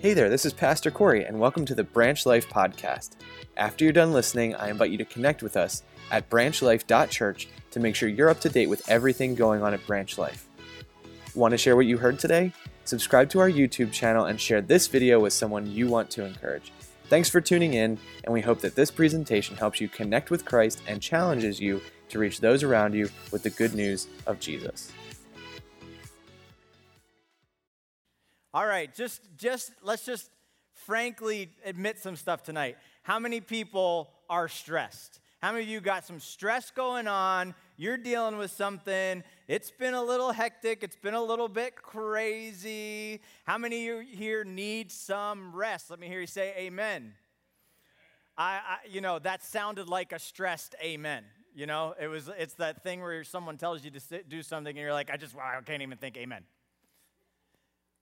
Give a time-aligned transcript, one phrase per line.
[0.00, 3.16] Hey there, this is Pastor Corey, and welcome to the Branch Life Podcast.
[3.58, 7.94] After you're done listening, I invite you to connect with us at branchlife.church to make
[7.94, 10.48] sure you're up to date with everything going on at Branch Life.
[11.34, 12.50] Want to share what you heard today?
[12.86, 16.72] Subscribe to our YouTube channel and share this video with someone you want to encourage.
[17.10, 20.80] Thanks for tuning in, and we hope that this presentation helps you connect with Christ
[20.88, 24.92] and challenges you to reach those around you with the good news of Jesus.
[28.52, 30.28] All right, just just let's just
[30.74, 32.78] frankly admit some stuff tonight.
[33.04, 35.20] How many people are stressed?
[35.40, 37.54] How many of you got some stress going on?
[37.76, 39.22] You're dealing with something.
[39.46, 40.82] It's been a little hectic.
[40.82, 43.20] It's been a little bit crazy.
[43.44, 45.88] How many of you here need some rest?
[45.88, 47.14] Let me hear you say amen.
[48.36, 51.22] I, I you know, that sounded like a stressed amen.
[51.54, 54.70] You know, it was it's that thing where someone tells you to sit, do something
[54.76, 56.42] and you're like, I just I can't even think amen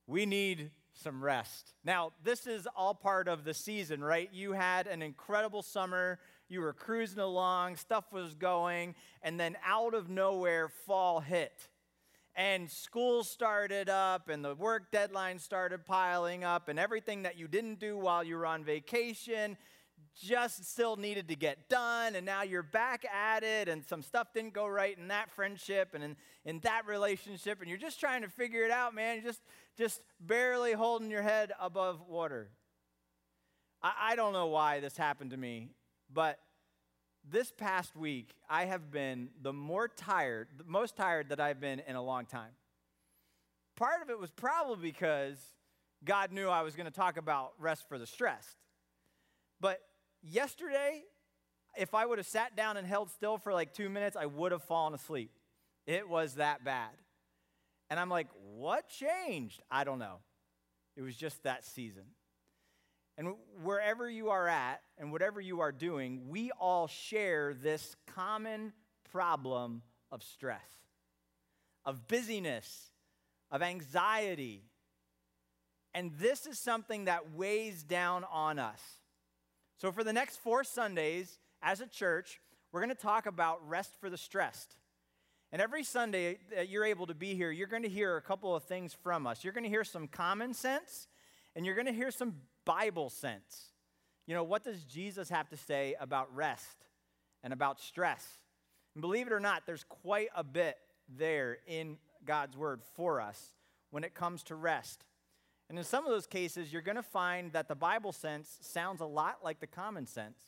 [0.08, 1.74] we need some rest.
[1.84, 4.28] Now, this is all part of the season, right?
[4.32, 9.94] You had an incredible summer, you were cruising along, stuff was going, and then out
[9.94, 11.68] of nowhere, fall hit.
[12.34, 17.46] And school started up, and the work deadline started piling up, and everything that you
[17.46, 19.56] didn't do while you were on vacation
[20.20, 24.32] just still needed to get done and now you're back at it and some stuff
[24.34, 28.22] didn't go right in that friendship and in, in that relationship and you're just trying
[28.22, 29.42] to figure it out man you're just
[29.78, 32.50] just barely holding your head above water
[33.82, 35.70] I, I don't know why this happened to me
[36.12, 36.38] but
[37.30, 41.80] this past week i have been the more tired the most tired that i've been
[41.86, 42.52] in a long time
[43.76, 45.38] part of it was probably because
[46.04, 48.58] god knew i was going to talk about rest for the stressed
[49.60, 49.80] but
[50.22, 51.02] yesterday,
[51.76, 54.52] if I would have sat down and held still for like two minutes, I would
[54.52, 55.30] have fallen asleep.
[55.86, 56.90] It was that bad.
[57.90, 59.62] And I'm like, what changed?
[59.70, 60.16] I don't know.
[60.96, 62.04] It was just that season.
[63.16, 68.72] And wherever you are at and whatever you are doing, we all share this common
[69.10, 69.82] problem
[70.12, 70.62] of stress,
[71.84, 72.90] of busyness,
[73.50, 74.62] of anxiety.
[75.94, 78.80] And this is something that weighs down on us.
[79.78, 82.40] So, for the next four Sundays, as a church,
[82.70, 84.76] we're going to talk about rest for the stressed.
[85.50, 88.54] And every Sunday that you're able to be here, you're going to hear a couple
[88.54, 89.42] of things from us.
[89.42, 91.08] You're going to hear some common sense,
[91.56, 93.72] and you're going to hear some Bible sense.
[94.26, 96.84] You know, what does Jesus have to say about rest
[97.42, 98.26] and about stress?
[98.94, 100.76] And believe it or not, there's quite a bit
[101.08, 103.54] there in God's word for us
[103.90, 105.06] when it comes to rest.
[105.70, 109.00] And in some of those cases, you're going to find that the Bible sense sounds
[109.00, 110.38] a lot like the common sense.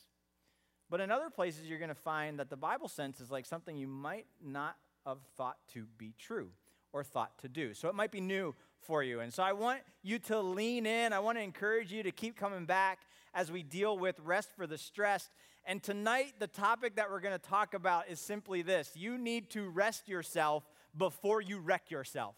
[0.90, 3.76] But in other places, you're going to find that the Bible sense is like something
[3.76, 6.50] you might not have thought to be true
[6.92, 7.74] or thought to do.
[7.74, 9.20] So it might be new for you.
[9.20, 11.12] And so I want you to lean in.
[11.12, 13.00] I want to encourage you to keep coming back
[13.34, 15.30] as we deal with rest for the stressed.
[15.64, 19.50] And tonight, the topic that we're going to talk about is simply this you need
[19.50, 20.64] to rest yourself
[20.96, 22.34] before you wreck yourself.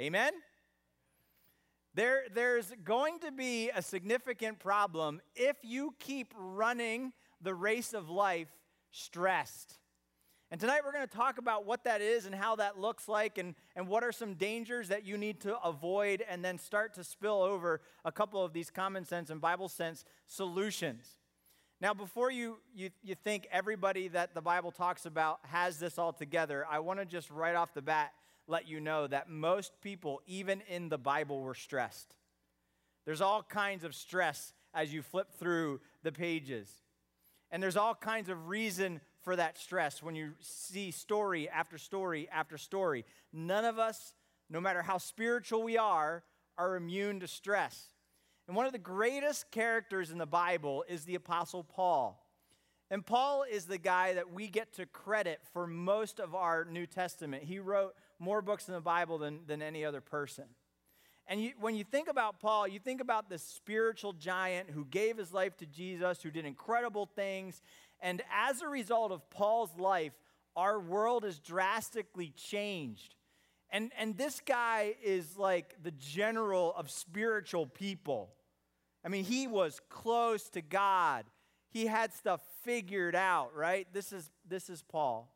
[0.00, 0.32] Amen?
[1.94, 8.08] There, there's going to be a significant problem if you keep running the race of
[8.08, 8.48] life
[8.90, 9.78] stressed.
[10.52, 13.38] And tonight we're going to talk about what that is and how that looks like
[13.38, 17.04] and, and what are some dangers that you need to avoid and then start to
[17.04, 21.08] spill over a couple of these common sense and Bible sense solutions.
[21.80, 26.12] Now, before you, you, you think everybody that the Bible talks about has this all
[26.12, 28.12] together, I want to just right off the bat
[28.46, 32.14] let you know that most people, even in the Bible, were stressed.
[33.06, 36.70] There's all kinds of stress as you flip through the pages.
[37.50, 42.28] And there's all kinds of reason for that stress when you see story after story
[42.32, 43.04] after story.
[43.32, 44.14] None of us,
[44.50, 46.22] no matter how spiritual we are,
[46.58, 47.86] are immune to stress.
[48.46, 52.18] And one of the greatest characters in the Bible is the Apostle Paul.
[52.90, 56.86] And Paul is the guy that we get to credit for most of our New
[56.86, 57.44] Testament.
[57.44, 60.44] He wrote more books in the Bible than, than any other person.
[61.26, 65.16] And you, when you think about Paul, you think about this spiritual giant who gave
[65.16, 67.62] his life to Jesus, who did incredible things.
[68.02, 70.12] And as a result of Paul's life,
[70.56, 73.14] our world is drastically changed.
[73.70, 78.30] And, and this guy is like the general of spiritual people.
[79.04, 81.24] I mean, he was close to God.
[81.70, 83.86] He had stuff figured out, right?
[83.94, 85.32] This is, this is Paul.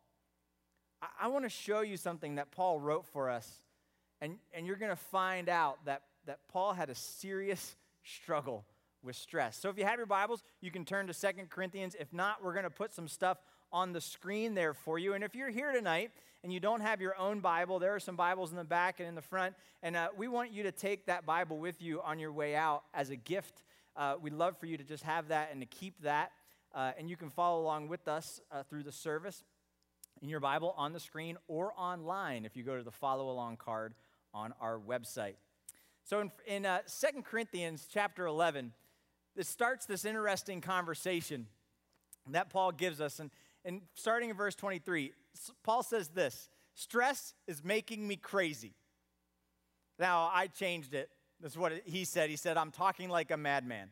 [1.00, 3.50] I, I want to show you something that Paul wrote for us,
[4.20, 8.66] and, and you're going to find out that, that Paul had a serious struggle
[9.06, 9.56] with stress.
[9.56, 11.96] So if you have your Bibles, you can turn to Second Corinthians.
[11.98, 13.38] If not, we're going to put some stuff
[13.72, 15.14] on the screen there for you.
[15.14, 16.10] And if you're here tonight
[16.42, 19.08] and you don't have your own Bible, there are some Bibles in the back and
[19.08, 19.54] in the front.
[19.82, 22.82] And uh, we want you to take that Bible with you on your way out
[22.92, 23.62] as a gift.
[23.96, 26.32] Uh, we'd love for you to just have that and to keep that.
[26.74, 29.44] Uh, and you can follow along with us uh, through the service
[30.20, 33.56] in your Bible on the screen or online if you go to the follow along
[33.56, 33.94] card
[34.34, 35.34] on our website.
[36.04, 38.72] So in, in uh, 2 Corinthians chapter 11,
[39.36, 41.46] this starts this interesting conversation
[42.30, 43.20] that Paul gives us.
[43.20, 43.30] And,
[43.64, 45.12] and starting in verse 23,
[45.62, 48.74] Paul says this Stress is making me crazy.
[49.98, 51.10] Now, I changed it.
[51.40, 52.30] This is what he said.
[52.30, 53.90] He said, I'm talking like a madman.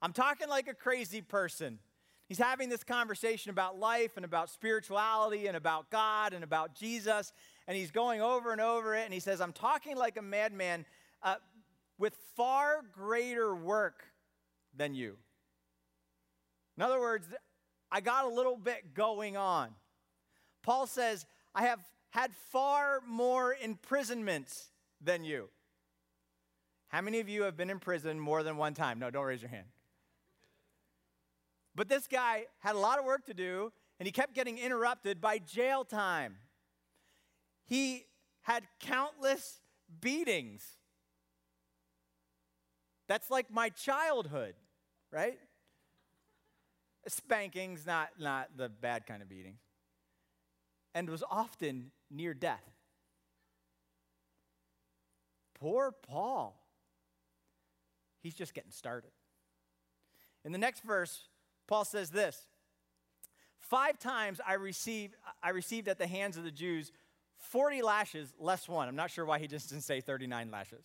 [0.00, 1.78] I'm talking like a crazy person.
[2.26, 7.32] He's having this conversation about life and about spirituality and about God and about Jesus.
[7.66, 9.04] And he's going over and over it.
[9.04, 10.86] And he says, I'm talking like a madman
[11.22, 11.36] uh,
[11.98, 14.04] with far greater work
[14.76, 15.16] than you.
[16.76, 17.26] In other words,
[17.90, 19.70] I got a little bit going on.
[20.62, 21.80] Paul says, I have
[22.10, 25.48] had far more imprisonments than you.
[26.88, 28.98] How many of you have been in prison more than one time?
[28.98, 29.66] No, don't raise your hand.
[31.74, 35.20] But this guy had a lot of work to do, and he kept getting interrupted
[35.20, 36.36] by jail time.
[37.66, 38.04] He
[38.42, 39.60] had countless
[40.00, 40.64] beatings.
[43.08, 44.54] That's like my childhood,
[45.14, 45.38] right?
[47.06, 49.60] Spankings, not, not the bad kind of beatings.
[50.94, 52.62] And was often near death.
[55.54, 56.60] Poor Paul.
[58.22, 59.10] He's just getting started.
[60.44, 61.28] In the next verse,
[61.66, 62.46] Paul says this
[63.60, 66.92] Five times I received, I received at the hands of the Jews
[67.38, 68.88] 40 lashes less one.
[68.88, 70.84] I'm not sure why he just didn't say 39 lashes.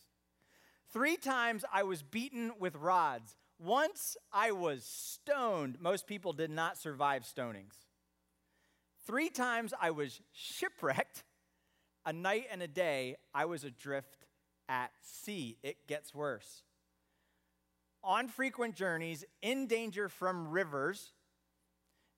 [0.91, 3.35] Three times I was beaten with rods.
[3.59, 5.77] Once I was stoned.
[5.79, 7.85] Most people did not survive stonings.
[9.05, 11.23] Three times I was shipwrecked.
[12.05, 14.25] A night and a day I was adrift
[14.69, 15.57] at sea.
[15.61, 16.63] It gets worse
[18.03, 21.13] on frequent journeys, in danger from rivers,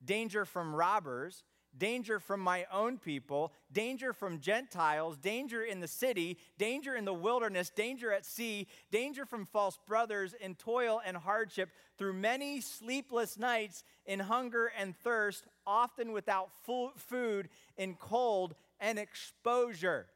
[0.04, 1.44] danger from robbers,
[1.76, 7.14] danger from my own people, danger from Gentiles, danger in the city, danger in the
[7.14, 13.38] wilderness, danger at sea, danger from false brothers, in toil and hardship, through many sleepless
[13.38, 16.50] nights, in hunger and thirst, often without
[16.96, 20.06] food, in cold and exposure.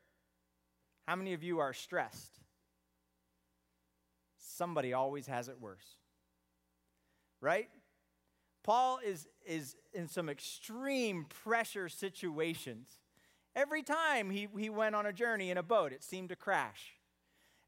[1.07, 2.37] How many of you are stressed?
[4.57, 5.87] somebody always has it worse.
[7.41, 7.69] Right?
[8.67, 12.99] Paul is, is in some extreme pressure situations.
[13.55, 16.95] Every time he, he went on a journey in a boat, it seemed to crash.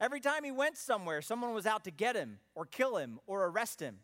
[0.00, 3.46] Every time he went somewhere, someone was out to get him or kill him or
[3.46, 3.98] arrest him.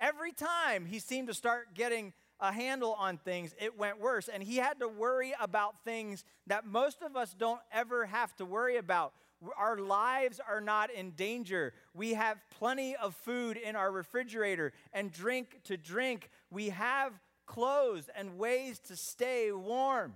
[0.00, 4.28] Every time he seemed to start getting a handle on things, it went worse.
[4.28, 8.46] And he had to worry about things that most of us don't ever have to
[8.46, 9.12] worry about.
[9.56, 11.72] Our lives are not in danger.
[11.94, 16.30] We have plenty of food in our refrigerator and drink to drink.
[16.50, 17.12] We have
[17.46, 20.14] clothes and ways to stay warm.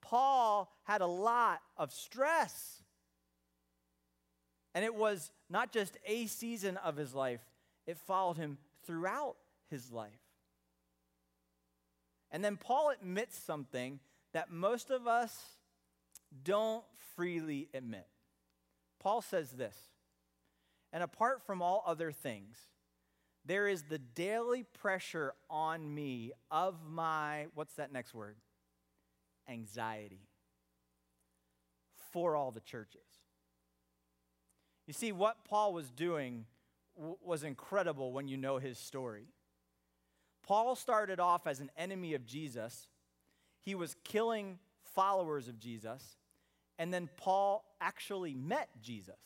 [0.00, 2.82] Paul had a lot of stress.
[4.74, 7.40] And it was not just a season of his life,
[7.86, 9.36] it followed him throughout
[9.70, 10.12] his life.
[12.30, 14.00] And then Paul admits something
[14.32, 15.34] that most of us
[16.44, 16.84] don't
[17.14, 18.06] freely admit.
[19.00, 19.76] Paul says this,
[20.92, 22.56] and apart from all other things,
[23.44, 28.36] there is the daily pressure on me of my, what's that next word?
[29.48, 30.26] Anxiety
[32.12, 33.02] for all the churches.
[34.86, 36.46] You see, what Paul was doing
[36.96, 39.26] w- was incredible when you know his story.
[40.46, 42.88] Paul started off as an enemy of Jesus,
[43.60, 44.58] he was killing
[44.94, 46.16] followers of Jesus.
[46.78, 49.20] And then Paul actually met Jesus.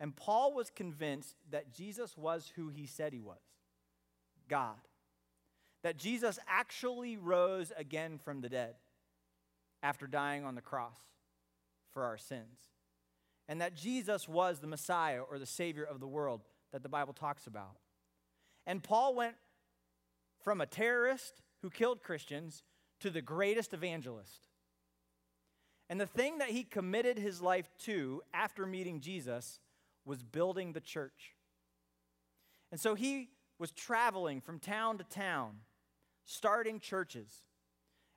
[0.00, 3.40] And Paul was convinced that Jesus was who he said he was
[4.48, 4.76] God.
[5.82, 8.74] That Jesus actually rose again from the dead
[9.82, 10.98] after dying on the cross
[11.92, 12.70] for our sins.
[13.48, 17.12] And that Jesus was the Messiah or the Savior of the world that the Bible
[17.12, 17.76] talks about.
[18.66, 19.34] And Paul went
[20.42, 22.62] from a terrorist who killed Christians
[23.00, 24.48] to the greatest evangelist
[25.92, 29.60] and the thing that he committed his life to after meeting Jesus
[30.06, 31.34] was building the church.
[32.70, 35.56] And so he was traveling from town to town,
[36.24, 37.42] starting churches.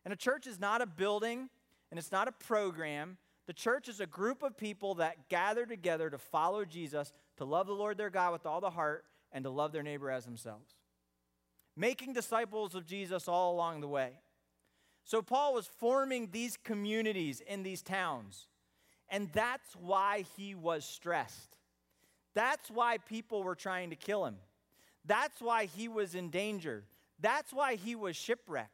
[0.05, 1.49] And a church is not a building
[1.91, 3.17] and it's not a program.
[3.45, 7.67] The church is a group of people that gather together to follow Jesus, to love
[7.67, 9.03] the Lord their God with all the heart,
[9.33, 10.75] and to love their neighbor as themselves.
[11.75, 14.13] making disciples of Jesus all along the way.
[15.05, 18.47] So Paul was forming these communities in these towns,
[19.07, 21.55] and that's why he was stressed.
[22.33, 24.37] That's why people were trying to kill him.
[25.05, 26.83] That's why he was in danger.
[27.19, 28.71] That's why he was shipwrecked.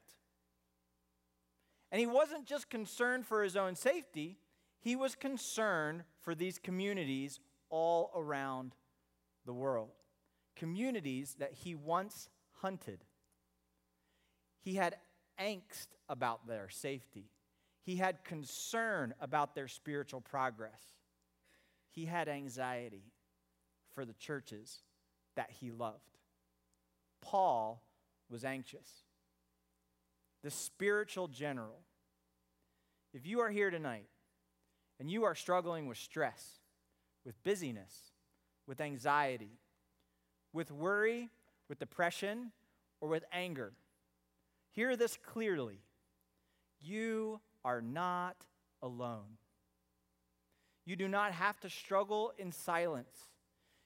[1.91, 4.37] And he wasn't just concerned for his own safety,
[4.79, 8.73] he was concerned for these communities all around
[9.45, 9.91] the world.
[10.55, 12.29] Communities that he once
[12.61, 13.03] hunted.
[14.61, 14.95] He had
[15.41, 17.25] angst about their safety.
[17.83, 20.81] He had concern about their spiritual progress.
[21.89, 23.11] He had anxiety
[23.95, 24.83] for the churches
[25.35, 26.17] that he loved.
[27.21, 27.83] Paul
[28.29, 28.89] was anxious.
[30.43, 31.81] The spiritual general.
[33.13, 34.07] If you are here tonight
[34.99, 36.59] and you are struggling with stress,
[37.25, 38.11] with busyness,
[38.67, 39.59] with anxiety,
[40.53, 41.29] with worry,
[41.67, 42.51] with depression,
[42.99, 43.73] or with anger,
[44.71, 45.79] hear this clearly.
[46.81, 48.35] You are not
[48.81, 49.37] alone.
[50.85, 53.29] You do not have to struggle in silence.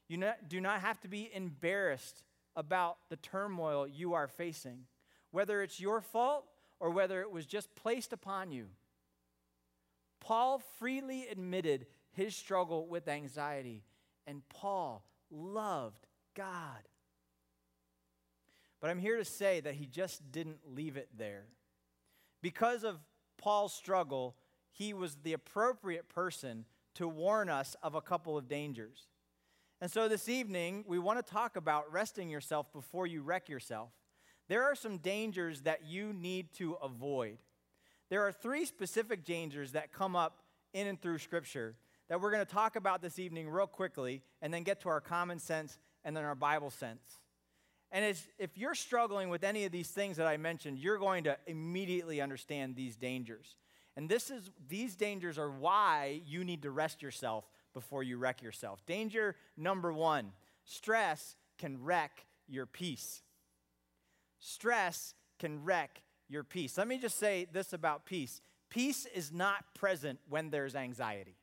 [0.08, 2.24] You do not have to be embarrassed
[2.56, 4.86] about the turmoil you are facing,
[5.32, 6.46] whether it's your fault
[6.80, 8.68] or whether it was just placed upon you.
[10.22, 13.84] Paul freely admitted his struggle with anxiety,
[14.25, 16.88] and Paul loved God.
[18.82, 21.46] But I'm here to say that he just didn't leave it there.
[22.41, 23.00] Because of
[23.38, 24.36] Paul's struggle,
[24.72, 26.65] he was the appropriate person
[26.96, 29.08] to warn us of a couple of dangers.
[29.82, 33.89] And so this evening, we want to talk about resting yourself before you wreck yourself.
[34.48, 37.38] There are some dangers that you need to avoid.
[38.10, 41.75] There are three specific dangers that come up in and through Scripture
[42.08, 45.01] that we're going to talk about this evening real quickly and then get to our
[45.01, 47.01] common sense and then our Bible sense.
[47.96, 51.38] And if you're struggling with any of these things that I mentioned, you're going to
[51.48, 53.56] immediately understand these dangers.
[53.96, 58.42] And this is these dangers are why you need to rest yourself before you wreck
[58.42, 58.86] yourself.
[58.86, 60.34] Danger number 1,
[60.66, 63.22] stress can wreck your peace.
[64.40, 66.78] Stress can wreck your peace.
[66.78, 68.42] Let me just say this about peace.
[68.70, 71.38] Peace is not present when there's anxiety.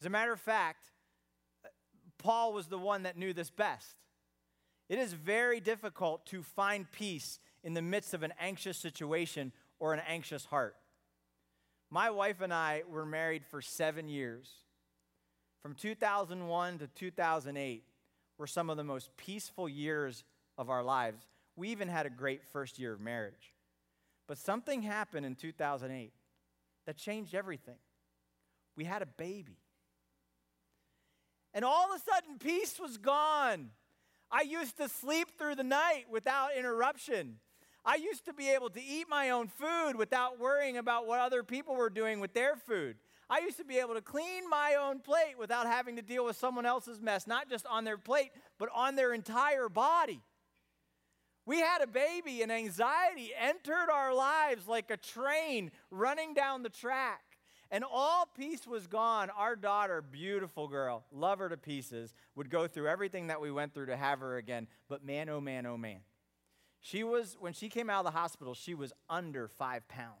[0.00, 0.92] As a matter of fact,
[2.16, 3.96] Paul was the one that knew this best.
[4.88, 9.94] It is very difficult to find peace in the midst of an anxious situation or
[9.94, 10.76] an anxious heart.
[11.90, 14.50] My wife and I were married for seven years.
[15.62, 17.84] From 2001 to 2008
[18.36, 20.24] were some of the most peaceful years
[20.58, 21.26] of our lives.
[21.56, 23.54] We even had a great first year of marriage.
[24.26, 26.12] But something happened in 2008
[26.86, 27.78] that changed everything.
[28.76, 29.58] We had a baby.
[31.52, 33.70] And all of a sudden, peace was gone.
[34.34, 37.36] I used to sleep through the night without interruption.
[37.84, 41.44] I used to be able to eat my own food without worrying about what other
[41.44, 42.96] people were doing with their food.
[43.30, 46.36] I used to be able to clean my own plate without having to deal with
[46.36, 50.20] someone else's mess, not just on their plate, but on their entire body.
[51.46, 56.70] We had a baby, and anxiety entered our lives like a train running down the
[56.70, 57.23] track.
[57.74, 59.30] And all peace was gone.
[59.36, 63.74] Our daughter, beautiful girl, love her to pieces, would go through everything that we went
[63.74, 64.68] through to have her again.
[64.88, 65.98] But man, oh man, oh man.
[66.78, 70.12] She was, when she came out of the hospital, she was under five pounds.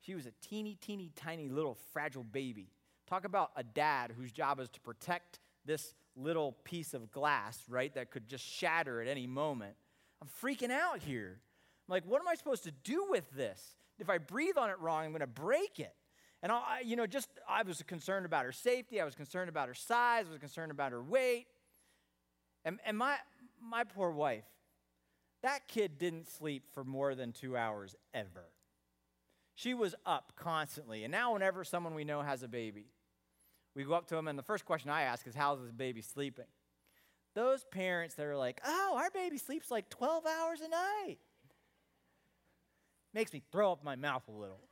[0.00, 2.70] She was a teeny, teeny, tiny little fragile baby.
[3.06, 7.92] Talk about a dad whose job is to protect this little piece of glass, right,
[7.92, 9.74] that could just shatter at any moment.
[10.22, 11.40] I'm freaking out here.
[11.86, 13.76] I'm like, what am I supposed to do with this?
[13.98, 15.92] If I breathe on it wrong, I'm going to break it.
[16.42, 19.00] And I, you know, just I was concerned about her safety.
[19.00, 20.26] I was concerned about her size.
[20.26, 21.46] I was concerned about her weight.
[22.64, 23.16] And, and my,
[23.62, 24.44] my poor wife,
[25.42, 28.48] that kid didn't sleep for more than two hours ever.
[29.54, 31.04] She was up constantly.
[31.04, 32.86] And now, whenever someone we know has a baby,
[33.74, 36.00] we go up to them, and the first question I ask is, How's this baby
[36.02, 36.46] sleeping?
[37.34, 41.18] Those parents that are like, Oh, our baby sleeps like 12 hours a night,
[43.12, 44.69] makes me throw up my mouth a little.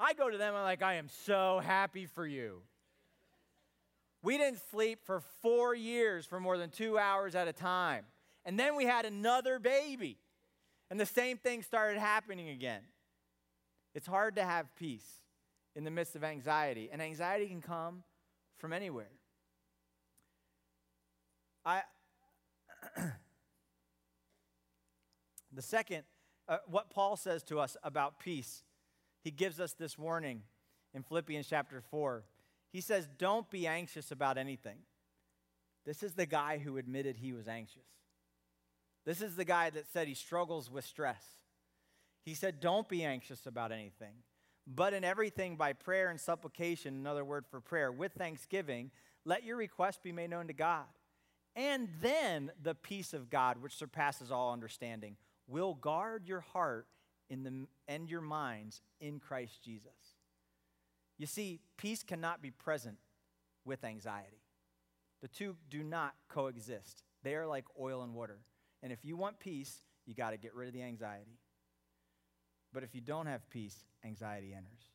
[0.00, 2.62] I go to them, and I'm like, I am so happy for you.
[4.22, 8.04] We didn't sleep for four years for more than two hours at a time.
[8.44, 10.18] And then we had another baby.
[10.90, 12.82] And the same thing started happening again.
[13.94, 15.06] It's hard to have peace
[15.74, 18.02] in the midst of anxiety, and anxiety can come
[18.58, 19.10] from anywhere.
[21.64, 21.82] I
[25.52, 26.04] the second
[26.48, 28.62] uh, what Paul says to us about peace,
[29.22, 30.42] he gives us this warning
[30.94, 32.24] in Philippians chapter 4.
[32.70, 34.78] He says, Don't be anxious about anything.
[35.84, 37.86] This is the guy who admitted he was anxious.
[39.04, 41.24] This is the guy that said he struggles with stress.
[42.24, 44.14] He said, Don't be anxious about anything,
[44.66, 48.90] but in everything by prayer and supplication, another word for prayer, with thanksgiving,
[49.24, 50.84] let your request be made known to God.
[51.56, 56.86] And then the peace of God, which surpasses all understanding, will guard your heart
[57.30, 60.16] in the, and your minds in Christ Jesus.
[61.18, 62.96] You see, peace cannot be present
[63.64, 64.42] with anxiety.
[65.20, 67.02] The two do not coexist.
[67.22, 68.38] They are like oil and water.
[68.82, 71.38] And if you want peace, you got to get rid of the anxiety.
[72.72, 74.92] But if you don't have peace, anxiety enters.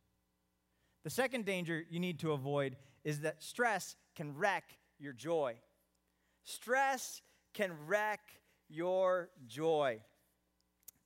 [1.03, 4.63] The second danger you need to avoid is that stress can wreck
[4.99, 5.55] your joy.
[6.45, 7.21] Stress
[7.53, 8.21] can wreck
[8.69, 9.99] your joy.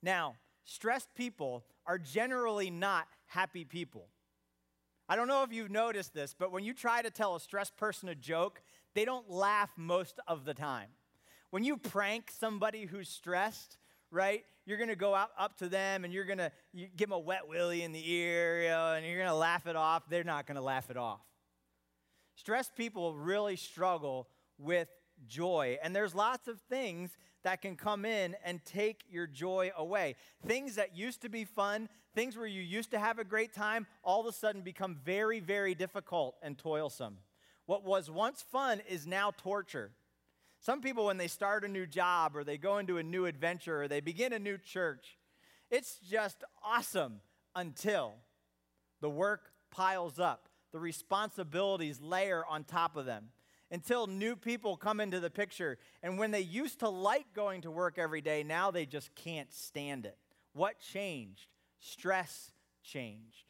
[0.02, 0.36] Now,
[0.68, 4.08] stressed people are generally not happy people.
[5.08, 7.76] I don't know if you've noticed this, but when you try to tell a stressed
[7.78, 8.60] person a joke,
[8.94, 10.88] they don't laugh most of the time.
[11.50, 13.78] When you prank somebody who's stressed,
[14.10, 17.18] right, you're gonna go out up to them and you're gonna you give them a
[17.18, 20.02] wet willy in the ear, you know, and you're gonna laugh it off.
[20.10, 21.22] They're not gonna laugh it off.
[22.34, 24.88] Stressed people really struggle with
[25.26, 25.78] joy.
[25.82, 30.16] And there's lots of things that can come in and take your joy away.
[30.46, 33.86] Things that used to be fun, things where you used to have a great time,
[34.02, 37.18] all of a sudden become very, very difficult and toilsome.
[37.66, 39.92] What was once fun is now torture.
[40.60, 43.82] Some people, when they start a new job or they go into a new adventure
[43.82, 45.18] or they begin a new church,
[45.70, 47.20] it's just awesome
[47.54, 48.14] until
[49.00, 53.28] the work piles up, the responsibilities layer on top of them
[53.70, 55.78] until new people come into the picture.
[56.02, 59.52] And when they used to like going to work every day, now they just can't
[59.52, 60.16] stand it.
[60.52, 61.46] What changed?
[61.80, 63.44] Stress changed.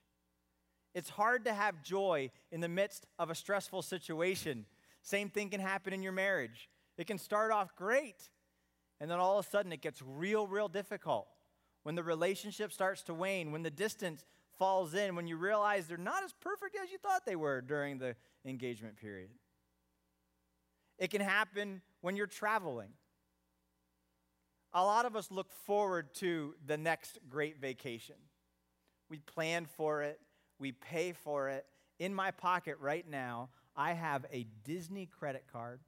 [0.94, 4.66] It's hard to have joy in the midst of a stressful situation.
[5.02, 6.68] Same thing can happen in your marriage.
[6.96, 8.30] It can start off great,
[9.00, 11.28] and then all of a sudden it gets real, real difficult.
[11.84, 14.24] When the relationship starts to wane, when the distance
[14.58, 17.98] falls in, when you realize they're not as perfect as you thought they were during
[17.98, 19.30] the engagement period.
[20.98, 22.90] It can happen when you're traveling.
[24.72, 28.16] A lot of us look forward to the next great vacation.
[29.08, 30.20] We plan for it,
[30.58, 31.64] we pay for it.
[31.98, 35.80] In my pocket right now, I have a Disney credit card.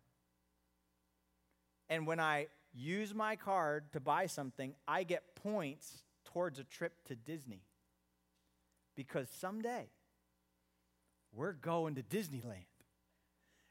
[1.89, 6.93] And when I use my card to buy something, I get points towards a trip
[7.07, 7.63] to Disney.
[8.97, 9.89] Because someday
[11.33, 12.70] we're going to Disneyland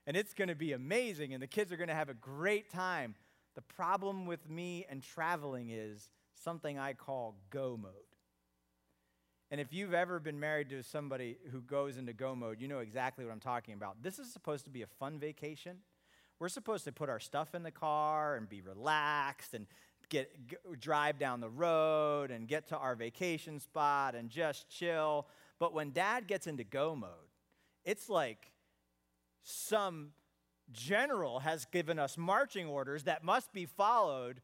[0.10, 2.68] and it's going to be amazing, and the kids are going to have a great
[2.68, 3.14] time.
[3.54, 7.94] The problem with me and traveling is something I call go mode.
[9.52, 12.80] And if you've ever been married to somebody who goes into go mode, you know
[12.80, 14.02] exactly what I'm talking about.
[14.02, 15.78] This is supposed to be a fun vacation.
[16.40, 19.68] We're supposed to put our stuff in the car and be relaxed and
[20.10, 25.28] get, get drive down the road and get to our vacation spot and just chill.
[25.60, 27.12] But when dad gets into go mode,
[27.86, 28.52] it's like
[29.44, 30.12] some
[30.72, 34.42] general has given us marching orders that must be followed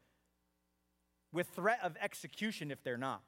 [1.32, 3.22] with threat of execution if they're not.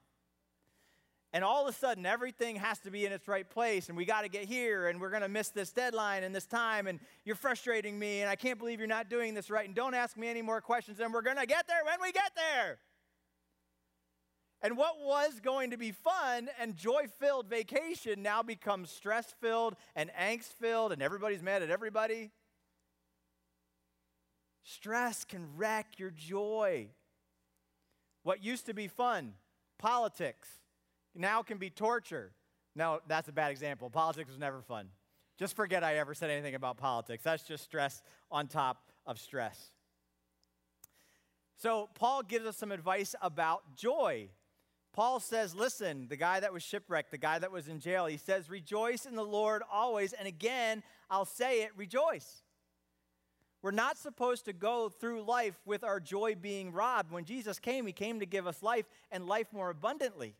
[1.32, 4.06] And all of a sudden, everything has to be in its right place, and we
[4.06, 7.00] got to get here, and we're going to miss this deadline and this time, and
[7.24, 10.16] you're frustrating me, and I can't believe you're not doing this right, and don't ask
[10.16, 12.78] me any more questions, and we're going to get there when we get there.
[14.60, 19.76] And what was going to be fun and joy filled vacation now becomes stress filled
[19.94, 22.30] and angst filled, and everybody's mad at everybody.
[24.64, 26.88] Stress can wreck your joy.
[28.24, 29.34] What used to be fun,
[29.78, 30.48] politics,
[31.14, 32.32] now can be torture.
[32.74, 33.90] No, that's a bad example.
[33.90, 34.88] Politics was never fun.
[35.38, 37.22] Just forget I ever said anything about politics.
[37.22, 39.70] That's just stress on top of stress.
[41.56, 44.28] So, Paul gives us some advice about joy.
[44.98, 48.16] Paul says, listen, the guy that was shipwrecked, the guy that was in jail, he
[48.16, 50.12] says, rejoice in the Lord always.
[50.12, 52.42] And again, I'll say it, rejoice.
[53.62, 57.12] We're not supposed to go through life with our joy being robbed.
[57.12, 60.34] When Jesus came, he came to give us life and life more abundantly.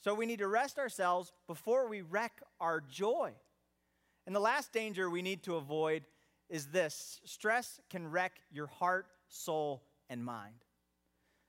[0.00, 3.32] So we need to rest ourselves before we wreck our joy.
[4.26, 6.04] And the last danger we need to avoid
[6.48, 10.64] is this stress can wreck your heart, soul, and mind.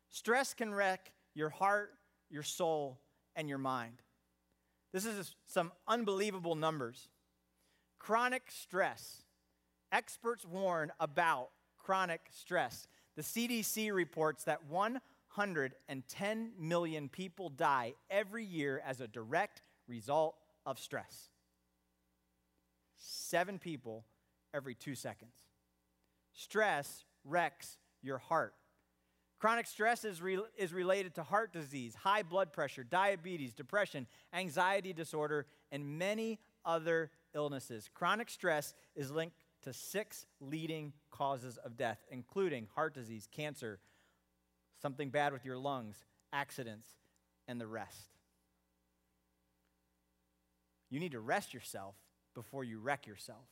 [0.10, 1.92] Stress can wreck your heart,
[2.30, 3.00] your soul,
[3.36, 4.02] and your mind.
[4.94, 7.10] This is some unbelievable numbers.
[8.00, 9.24] Chronic stress.
[9.92, 12.88] Experts warn about chronic stress.
[13.16, 20.80] The CDC reports that 110 million people die every year as a direct result of
[20.80, 21.30] stress.
[22.96, 24.06] Seven people
[24.54, 25.36] every two seconds.
[26.34, 28.54] Stress wrecks your heart.
[29.46, 34.92] Chronic stress is, re- is related to heart disease, high blood pressure, diabetes, depression, anxiety
[34.92, 37.88] disorder, and many other illnesses.
[37.94, 43.78] Chronic stress is linked to six leading causes of death, including heart disease, cancer,
[44.82, 46.04] something bad with your lungs,
[46.34, 46.88] accidents,
[47.48, 48.16] and the rest.
[50.90, 51.94] You need to rest yourself
[52.34, 53.46] before you wreck yourself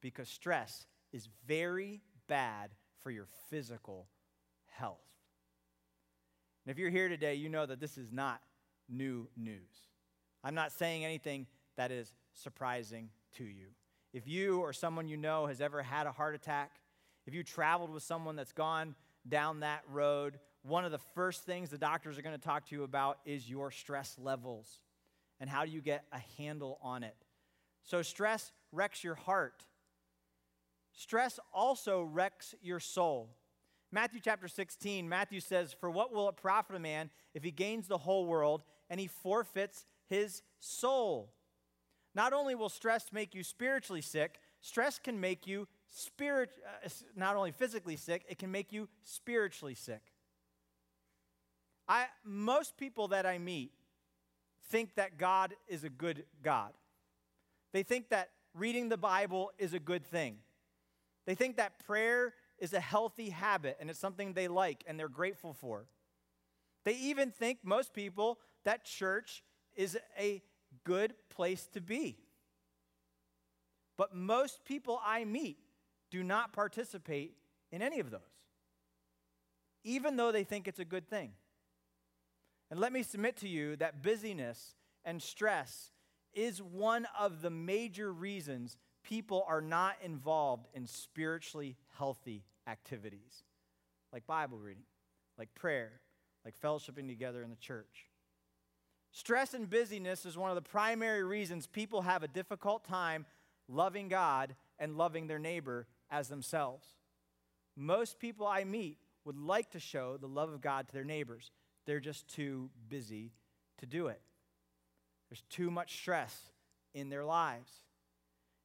[0.00, 2.70] because stress is very bad
[3.02, 4.06] for your physical
[4.68, 5.09] health.
[6.70, 8.40] And if you're here today, you know that this is not
[8.88, 9.88] new news.
[10.44, 13.66] I'm not saying anything that is surprising to you.
[14.12, 16.76] If you or someone you know has ever had a heart attack,
[17.26, 18.94] if you traveled with someone that's gone
[19.28, 22.76] down that road, one of the first things the doctors are going to talk to
[22.76, 24.78] you about is your stress levels
[25.40, 27.16] and how do you get a handle on it.
[27.82, 29.64] So, stress wrecks your heart.
[30.92, 33.34] Stress also wrecks your soul.
[33.92, 37.88] Matthew chapter 16, Matthew says, For what will it profit a man if he gains
[37.88, 41.32] the whole world and he forfeits his soul?
[42.14, 46.50] Not only will stress make you spiritually sick, stress can make you spirit,
[46.84, 50.02] uh, not only physically sick, it can make you spiritually sick.
[51.88, 53.72] I, most people that I meet
[54.68, 56.72] think that God is a good God.
[57.72, 60.36] They think that reading the Bible is a good thing.
[61.26, 65.08] They think that prayer is a healthy habit and it's something they like and they're
[65.08, 65.86] grateful for.
[66.84, 69.42] They even think, most people, that church
[69.74, 70.42] is a
[70.84, 72.18] good place to be.
[73.96, 75.58] But most people I meet
[76.10, 77.36] do not participate
[77.70, 78.20] in any of those,
[79.84, 81.32] even though they think it's a good thing.
[82.70, 85.92] And let me submit to you that busyness and stress
[86.32, 93.44] is one of the major reasons people are not involved in spiritually healthy activities
[94.12, 94.82] like Bible reading,
[95.38, 96.00] like prayer,
[96.44, 98.06] like fellowshipping together in the church.
[99.12, 103.26] Stress and busyness is one of the primary reasons people have a difficult time
[103.68, 106.86] loving God and loving their neighbor as themselves.
[107.76, 111.50] Most people I meet would like to show the love of God to their neighbors,
[111.86, 113.32] they're just too busy
[113.78, 114.20] to do it.
[115.28, 116.36] There's too much stress
[116.94, 117.70] in their lives.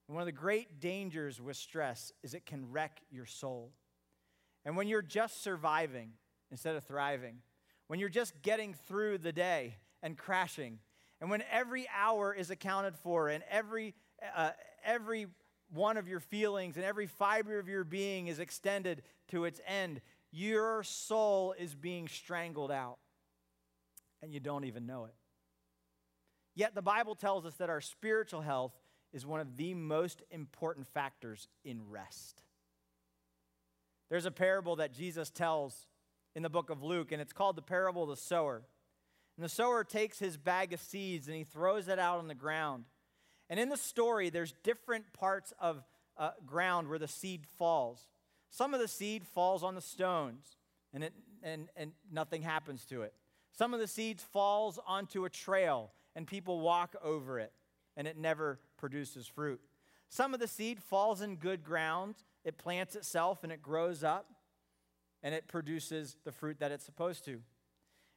[0.07, 3.71] One of the great dangers with stress is it can wreck your soul.
[4.63, 6.11] And when you're just surviving
[6.51, 7.37] instead of thriving,
[7.87, 10.79] when you're just getting through the day and crashing,
[11.21, 13.95] and when every hour is accounted for and every,
[14.35, 14.51] uh,
[14.83, 15.27] every
[15.73, 20.01] one of your feelings and every fiber of your being is extended to its end,
[20.31, 22.97] your soul is being strangled out
[24.21, 25.15] and you don't even know it.
[26.53, 28.73] Yet the Bible tells us that our spiritual health
[29.13, 32.41] is one of the most important factors in rest.
[34.09, 35.87] There's a parable that Jesus tells
[36.35, 38.61] in the book of Luke, and it's called the parable of the sower.
[39.37, 42.35] And the sower takes his bag of seeds and he throws it out on the
[42.35, 42.85] ground.
[43.49, 45.83] And in the story, there's different parts of
[46.17, 48.07] uh, ground where the seed falls.
[48.49, 50.57] Some of the seed falls on the stones,
[50.93, 51.13] and, it,
[51.43, 53.13] and, and nothing happens to it.
[53.51, 57.51] Some of the seeds falls onto a trail, and people walk over it,
[57.97, 59.59] and it never produces fruit.
[60.09, 64.31] Some of the seed falls in good ground, it plants itself, and it grows up,
[65.23, 67.41] and it produces the fruit that it's supposed to.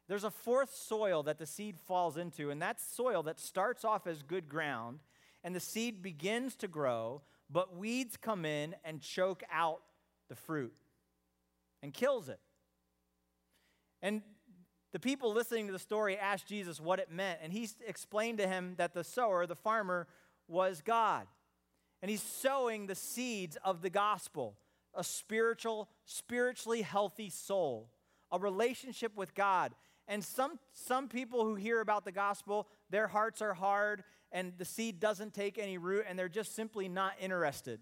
[0.09, 4.07] There's a fourth soil that the seed falls into, and that's soil that starts off
[4.07, 5.01] as good ground,
[5.45, 9.81] and the seed begins to grow, but weeds come in and choke out
[10.29, 10.75] the fruit
[11.83, 12.41] and kills it.
[14.01, 14.23] And
[14.93, 18.49] the people listening to the story asked Jesus what it meant, and he explained to
[18.49, 20.07] him that the sower, the farmer,
[20.49, 21.27] was God.
[22.03, 24.57] And he's sowing the seeds of the gospel,
[24.95, 27.91] a spiritual, spiritually healthy soul,
[28.31, 29.75] a relationship with God.
[30.07, 34.65] And some, some people who hear about the gospel, their hearts are hard and the
[34.65, 37.81] seed doesn't take any root and they're just simply not interested.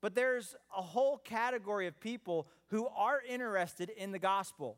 [0.00, 4.76] But there's a whole category of people who are interested in the gospel.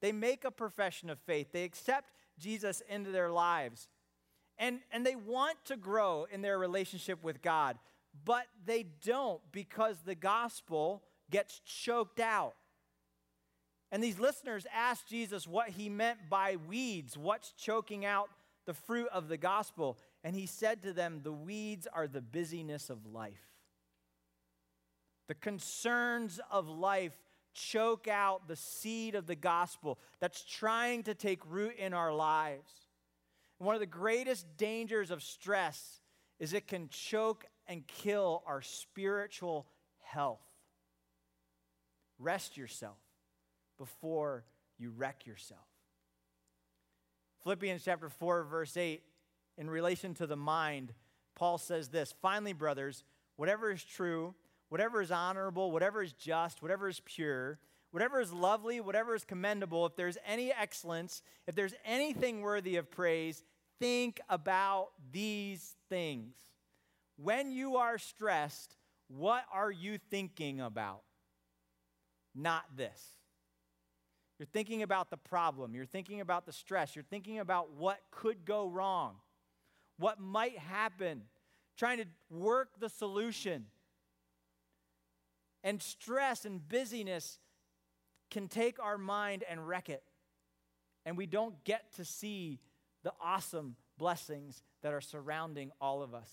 [0.00, 3.88] They make a profession of faith, they accept Jesus into their lives,
[4.58, 7.78] and, and they want to grow in their relationship with God,
[8.24, 12.54] but they don't because the gospel gets choked out.
[13.90, 18.28] And these listeners asked Jesus what he meant by weeds, what's choking out
[18.66, 19.96] the fruit of the gospel.
[20.22, 23.46] And he said to them, The weeds are the busyness of life.
[25.28, 27.16] The concerns of life
[27.54, 32.87] choke out the seed of the gospel that's trying to take root in our lives.
[33.58, 36.00] One of the greatest dangers of stress
[36.38, 39.66] is it can choke and kill our spiritual
[39.98, 40.40] health.
[42.18, 42.98] Rest yourself
[43.76, 44.44] before
[44.78, 45.60] you wreck yourself.
[47.42, 49.02] Philippians chapter 4, verse 8,
[49.56, 50.92] in relation to the mind,
[51.34, 53.04] Paul says this Finally, brothers,
[53.36, 54.34] whatever is true,
[54.68, 57.58] whatever is honorable, whatever is just, whatever is pure,
[57.90, 62.90] whatever is lovely, whatever is commendable, if there's any excellence, if there's anything worthy of
[62.90, 63.42] praise,
[63.78, 66.34] think about these things.
[67.16, 68.76] When you are stressed,
[69.08, 71.02] what are you thinking about?
[72.34, 73.02] Not this.
[74.38, 75.74] You're thinking about the problem.
[75.74, 76.94] You're thinking about the stress.
[76.94, 79.16] You're thinking about what could go wrong,
[79.98, 81.22] what might happen,
[81.76, 83.66] trying to work the solution.
[85.64, 87.40] And stress and busyness
[88.30, 90.02] can take our mind and wreck it.
[91.04, 92.60] And we don't get to see
[93.02, 96.30] the awesome blessings that are surrounding all of us.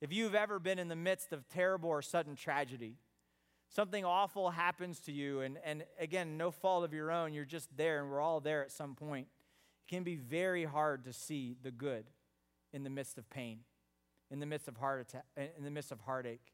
[0.00, 2.96] If you've ever been in the midst of terrible or sudden tragedy,
[3.68, 7.74] something awful happens to you, and, and again, no fault of your own, you're just
[7.76, 9.28] there, and we're all there at some point.
[9.86, 12.04] It can be very hard to see the good
[12.72, 13.60] in the midst of pain,
[14.30, 15.24] in the midst of heart attack,
[15.56, 16.52] in the midst of heartache.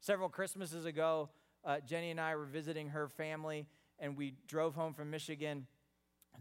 [0.00, 1.28] Several Christmases ago,
[1.64, 3.66] uh, Jenny and I were visiting her family,
[3.98, 5.66] and we drove home from Michigan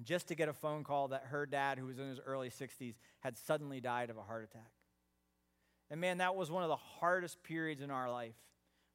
[0.04, 2.96] just to get a phone call that her dad, who was in his early 60s,
[3.20, 4.72] had suddenly died of a heart attack.
[5.92, 8.36] And man, that was one of the hardest periods in our life.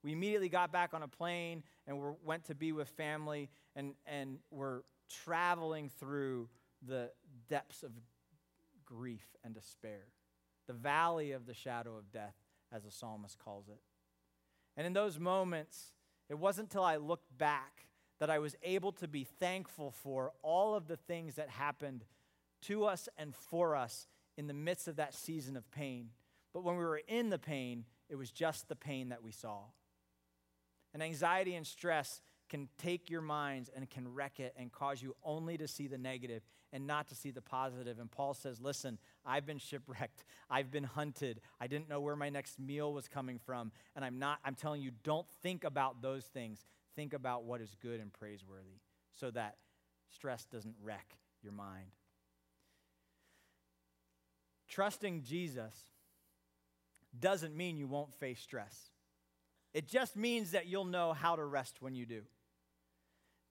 [0.03, 3.95] We immediately got back on a plane and we went to be with family and,
[4.07, 4.83] and we're
[5.25, 6.49] traveling through
[6.87, 7.11] the
[7.49, 7.91] depths of
[8.85, 10.03] grief and despair,
[10.67, 12.35] the valley of the shadow of death,
[12.71, 13.81] as the psalmist calls it.
[14.77, 15.94] And in those moments,
[16.29, 17.87] it wasn't until I looked back
[18.21, 22.05] that I was able to be thankful for all of the things that happened
[22.63, 24.07] to us and for us
[24.37, 26.11] in the midst of that season of pain.
[26.53, 29.61] But when we were in the pain, it was just the pain that we saw.
[30.93, 35.17] And anxiety and stress can take your minds and can wreck it and cause you
[35.25, 36.43] only to see the negative
[36.75, 38.01] and not to see the positive.
[38.01, 40.25] And Paul says, Listen, I've been shipwrecked.
[40.51, 41.41] I've been hunted.
[41.61, 43.71] I didn't know where my next meal was coming from.
[43.95, 46.67] And I'm not, I'm telling you, don't think about those things.
[46.97, 48.81] Think about what is good and praiseworthy
[49.19, 49.57] so that
[50.11, 51.93] stress doesn't wreck your mind.
[54.69, 55.75] Trusting Jesus
[57.19, 58.91] doesn't mean you won't face stress.
[59.73, 62.23] It just means that you'll know how to rest when you do.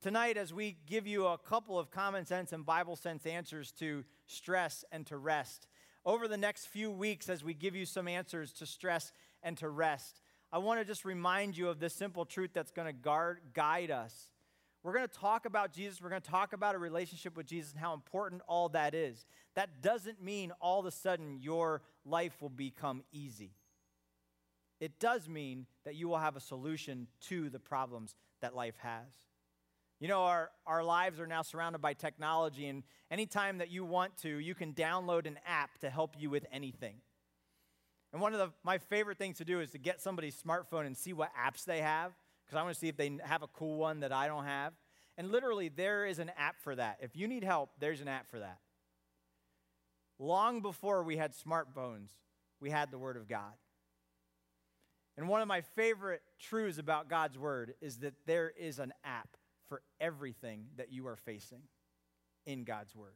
[0.03, 4.03] Tonight, as we give you a couple of common sense and Bible sense answers to
[4.27, 5.65] stress and to rest,
[6.05, 9.13] over the next few weeks, as we give you some answers to stress
[9.43, 10.19] and to rest,
[10.51, 13.91] I want to just remind you of this simple truth that's going to guard, guide
[13.91, 14.29] us.
[14.83, 16.01] We're going to talk about Jesus.
[16.01, 19.25] We're going to talk about a relationship with Jesus and how important all that is.
[19.55, 23.53] That doesn't mean all of a sudden your life will become easy
[24.83, 29.07] it does mean that you will have a solution to the problems that life has.
[30.03, 34.17] You know, our, our lives are now surrounded by technology, and anytime that you want
[34.17, 36.95] to, you can download an app to help you with anything.
[38.11, 40.97] And one of the, my favorite things to do is to get somebody's smartphone and
[40.97, 42.11] see what apps they have,
[42.43, 44.73] because I want to see if they have a cool one that I don't have.
[45.17, 46.97] And literally, there is an app for that.
[47.01, 48.57] If you need help, there's an app for that.
[50.19, 52.09] Long before we had smartphones,
[52.59, 53.53] we had the Word of God.
[55.15, 59.29] And one of my favorite truths about God's word is that there is an app
[59.67, 61.61] for everything that you are facing
[62.45, 63.15] in God's word.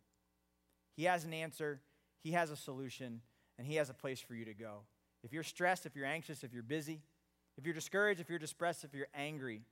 [0.96, 1.82] He has an answer,
[2.24, 3.22] He has a solution,
[3.58, 4.82] and He has a place for you to go.
[5.24, 7.02] If you're stressed, if you're anxious, if you're busy,
[7.58, 9.64] if you're discouraged, if you're depressed, if you're angry,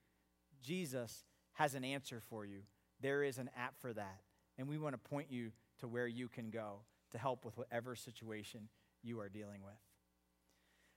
[0.62, 2.62] Jesus has an answer for you.
[3.02, 4.22] There is an app for that.
[4.58, 6.80] And we want to point you to where you can go
[7.12, 8.68] to help with whatever situation
[9.04, 9.74] you are dealing with.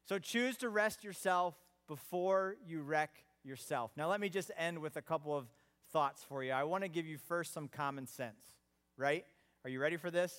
[0.07, 1.55] So choose to rest yourself
[1.87, 3.91] before you wreck yourself.
[3.97, 5.47] Now, let me just end with a couple of
[5.93, 6.53] thoughts for you.
[6.53, 8.57] I want to give you first some common sense,
[8.97, 9.25] right?
[9.65, 10.35] Are you ready for this?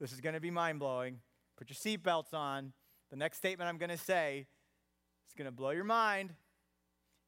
[0.00, 1.18] This is going to be mind blowing.
[1.56, 2.72] Put your seatbelts on.
[3.10, 4.46] The next statement I'm going to say
[5.28, 6.34] is going to blow your mind.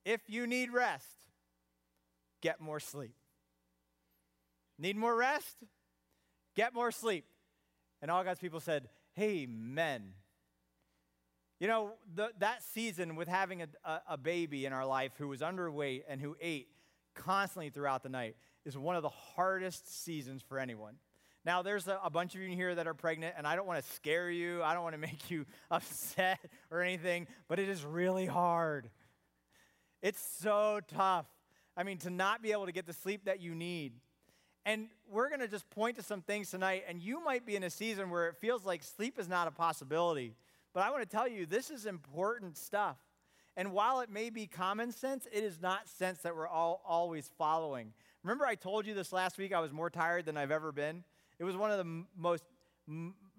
[0.04, 1.16] If you need rest,
[2.42, 3.14] get more sleep.
[4.78, 5.64] Need more rest?
[6.54, 7.24] Get more sleep.
[8.02, 8.88] And all God's people said,
[9.18, 10.12] Amen.
[11.58, 15.28] You know, the, that season with having a, a, a baby in our life who
[15.28, 16.68] was underweight and who ate
[17.16, 20.96] constantly throughout the night is one of the hardest seasons for anyone.
[21.44, 23.66] Now, there's a, a, bunch of you in here that are pregnant, and I don't
[23.66, 24.64] want to scare you.
[24.64, 28.90] I don't want to make you upset or anything, but it is really hard.
[30.02, 31.26] It's so tough.
[31.76, 33.92] I mean, to not be able to get the sleep that you need.
[34.64, 37.62] And we're going to just point to some things tonight, and you might be in
[37.62, 40.35] a season where it feels like sleep is not a possibility.
[40.74, 42.96] But I want to tell you, this is important stuff.
[43.56, 47.30] And while it may be common sense, it is not sense that we're all always
[47.38, 47.92] following.
[48.22, 51.04] Remember, I told you this last week I was more tired than I've ever been?
[51.38, 52.44] It was one of the most,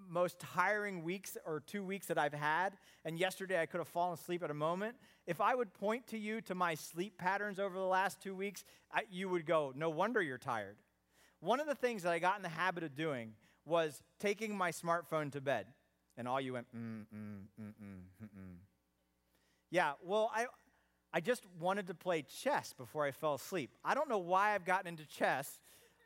[0.09, 2.77] most tiring weeks or two weeks that I've had.
[3.05, 4.95] And yesterday I could have fallen asleep at a moment.
[5.27, 8.63] If I would point to you to my sleep patterns over the last two weeks,
[8.91, 10.77] I, you would go, no wonder you're tired.
[11.41, 13.33] One of the things that I got in the habit of doing
[13.65, 15.67] was taking my smartphone to bed.
[16.17, 18.55] And all you went, mm, mm, mm, mm, mm, mm.
[19.69, 20.45] Yeah, well, I,
[21.13, 23.71] I just wanted to play chess before I fell asleep.
[23.83, 25.59] I don't know why I've gotten into chess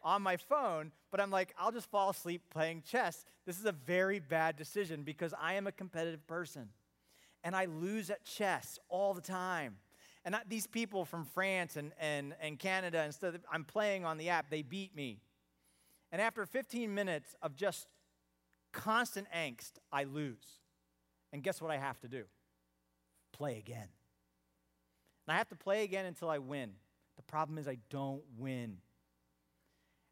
[0.03, 3.23] on my phone, but I'm like, I'll just fall asleep playing chess.
[3.45, 6.69] This is a very bad decision because I am a competitive person
[7.43, 9.77] and I lose at chess all the time.
[10.23, 14.17] And I, these people from France and, and, and Canada and stuff, I'm playing on
[14.17, 15.19] the app, they beat me.
[16.11, 17.87] And after 15 minutes of just
[18.71, 20.59] constant angst, I lose.
[21.33, 22.23] And guess what I have to do?
[23.41, 23.87] Play again.
[25.25, 26.73] And I have to play again until I win.
[27.15, 28.77] The problem is, I don't win.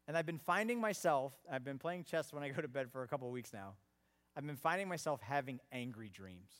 [0.08, 3.04] And I've been finding myself, I've been playing chess when I go to bed for
[3.04, 3.74] a couple of weeks now.
[4.36, 6.50] I've been finding myself having angry dreams.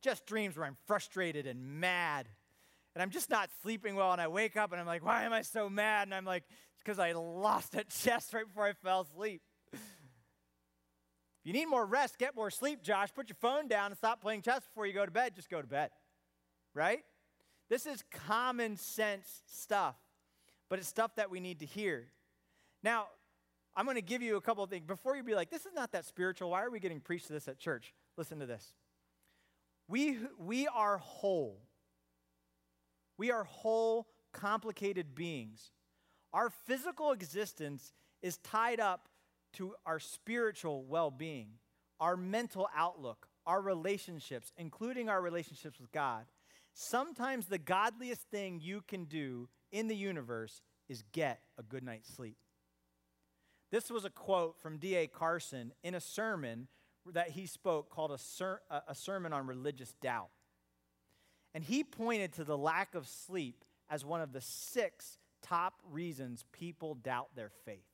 [0.00, 2.28] Just dreams where I'm frustrated and mad.
[2.94, 4.12] And I'm just not sleeping well.
[4.12, 6.08] And I wake up and I'm like, why am I so mad?
[6.08, 9.42] And I'm like, it's because I lost at chess right before I fell asleep.
[11.42, 13.12] If you need more rest, get more sleep, Josh.
[13.12, 15.34] Put your phone down and stop playing chess before you go to bed.
[15.34, 15.90] Just go to bed.
[16.72, 17.00] Right?
[17.68, 19.96] This is common sense stuff,
[20.68, 22.12] but it's stuff that we need to hear.
[22.84, 23.06] Now,
[23.74, 24.86] I'm going to give you a couple of things.
[24.86, 26.50] Before you be like, this is not that spiritual.
[26.50, 27.92] Why are we getting preached to this at church?
[28.16, 28.74] Listen to this.
[29.88, 31.60] We, we are whole.
[33.18, 35.72] We are whole, complicated beings.
[36.32, 39.08] Our physical existence is tied up
[39.54, 41.48] to our spiritual well being,
[42.00, 46.24] our mental outlook, our relationships, including our relationships with God.
[46.74, 52.12] Sometimes the godliest thing you can do in the universe is get a good night's
[52.12, 52.36] sleep.
[53.70, 55.06] This was a quote from D.A.
[55.06, 56.68] Carson in a sermon
[57.10, 60.28] that he spoke called a, ser- a sermon on religious doubt.
[61.54, 66.44] And he pointed to the lack of sleep as one of the six top reasons
[66.52, 67.91] people doubt their faith.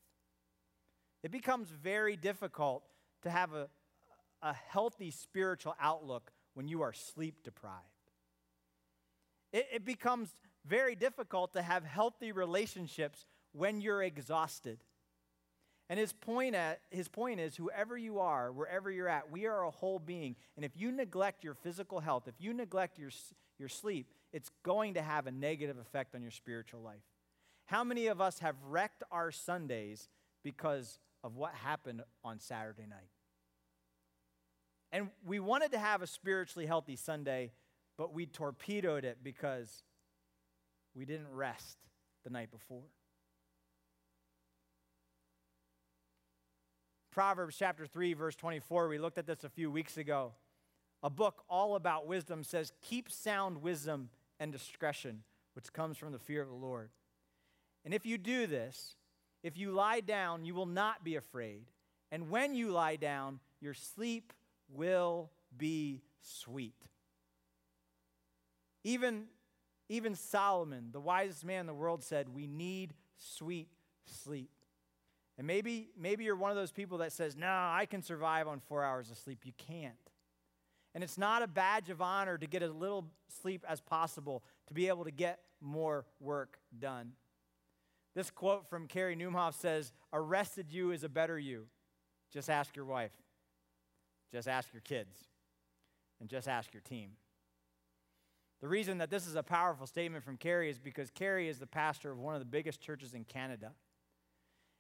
[1.22, 2.84] It becomes very difficult
[3.22, 3.68] to have a,
[4.42, 7.84] a healthy spiritual outlook when you are sleep deprived.
[9.52, 10.28] It, it becomes
[10.66, 14.78] very difficult to have healthy relationships when you're exhausted.
[15.90, 19.64] And his point, at, his point is whoever you are, wherever you're at, we are
[19.64, 20.36] a whole being.
[20.56, 23.10] And if you neglect your physical health, if you neglect your,
[23.58, 27.00] your sleep, it's going to have a negative effect on your spiritual life.
[27.64, 30.08] How many of us have wrecked our Sundays
[30.42, 33.10] because of what happened on Saturday night?
[34.90, 37.52] And we wanted to have a spiritually healthy Sunday,
[37.96, 39.82] but we torpedoed it because
[40.94, 41.78] we didn't rest
[42.24, 42.84] the night before.
[47.10, 50.32] Proverbs chapter 3, verse 24, we looked at this a few weeks ago.
[51.02, 55.22] A book all about wisdom says, Keep sound wisdom and discretion,
[55.54, 56.90] which comes from the fear of the Lord.
[57.84, 58.96] And if you do this,
[59.42, 61.64] if you lie down, you will not be afraid.
[62.10, 64.32] And when you lie down, your sleep
[64.68, 66.74] will be sweet.
[68.84, 69.24] Even,
[69.88, 73.68] even Solomon, the wisest man in the world, said, We need sweet
[74.06, 74.50] sleep.
[75.36, 78.60] And maybe, maybe you're one of those people that says, No, I can survive on
[78.60, 79.40] four hours of sleep.
[79.44, 79.94] You can't.
[80.94, 83.06] And it's not a badge of honor to get as little
[83.40, 87.12] sleep as possible to be able to get more work done.
[88.14, 91.66] This quote from Carey Nieuwhof says, Arrested you is a better you.
[92.32, 93.12] Just ask your wife,
[94.32, 95.16] just ask your kids,
[96.20, 97.12] and just ask your team.
[98.60, 101.66] The reason that this is a powerful statement from Carey is because Carey is the
[101.66, 103.72] pastor of one of the biggest churches in Canada.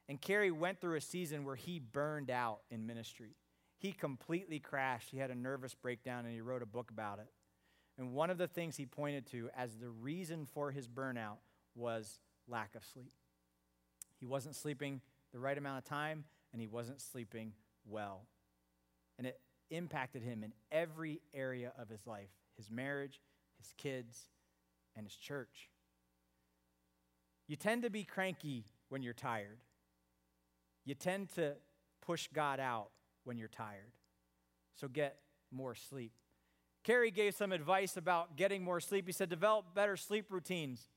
[0.08, 3.36] And Carey went through a season where he burned out in ministry.
[3.78, 5.10] He completely crashed.
[5.10, 7.28] He had a nervous breakdown and he wrote a book about it.
[7.98, 11.38] And one of the things he pointed to as the reason for his burnout
[11.76, 13.12] was lack of sleep.
[14.18, 15.00] He wasn't sleeping
[15.32, 17.52] the right amount of time and he wasn't sleeping
[17.86, 18.22] well.
[19.18, 19.40] And it
[19.70, 23.20] impacted him in every area of his life his marriage,
[23.58, 24.30] his kids,
[24.96, 25.70] and his church.
[27.46, 29.58] You tend to be cranky when you're tired.
[30.84, 31.54] You tend to
[32.04, 32.88] push God out
[33.22, 33.92] when you're tired.
[34.74, 35.18] So get
[35.52, 36.12] more sleep.
[36.82, 39.06] Carey gave some advice about getting more sleep.
[39.06, 40.88] He said, develop better sleep routines.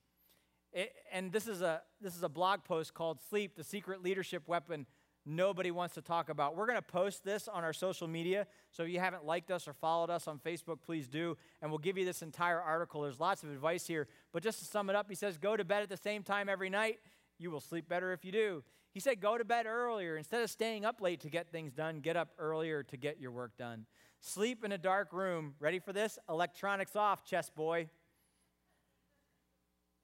[0.74, 4.48] It, and this is, a, this is a blog post called Sleep, the Secret Leadership
[4.48, 4.86] Weapon
[5.26, 6.56] nobody wants to talk about.
[6.56, 8.48] We're going to post this on our social media.
[8.72, 11.38] So if you haven't liked us or followed us on Facebook, please do.
[11.62, 13.02] And we'll give you this entire article.
[13.02, 14.08] There's lots of advice here.
[14.32, 16.50] But just to sum it up, he says, Go to bed at the same time
[16.50, 17.00] every night.
[17.38, 18.64] You will sleep better if you do.
[18.94, 20.18] He said, Go to bed earlier.
[20.18, 23.32] Instead of staying up late to get things done, get up earlier to get your
[23.32, 23.86] work done.
[24.20, 25.56] Sleep in a dark room.
[25.60, 26.20] Ready for this?
[26.30, 27.90] Electronics off, chess boy.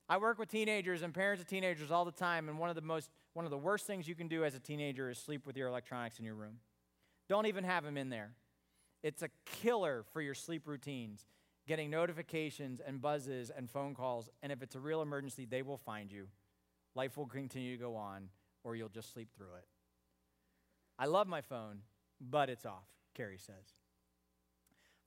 [0.09, 2.81] I work with teenagers and parents of teenagers all the time, and one of the
[2.81, 5.55] most one of the worst things you can do as a teenager is sleep with
[5.57, 6.59] your electronics in your room.
[7.29, 8.31] Don't even have them in there.
[9.03, 11.27] It's a killer for your sleep routines,
[11.67, 15.77] getting notifications and buzzes and phone calls, and if it's a real emergency, they will
[15.77, 16.27] find you.
[16.95, 18.29] Life will continue to go on,
[18.63, 19.67] or you'll just sleep through it.
[20.97, 21.81] I love my phone,
[22.19, 23.75] but it's off, Carey says.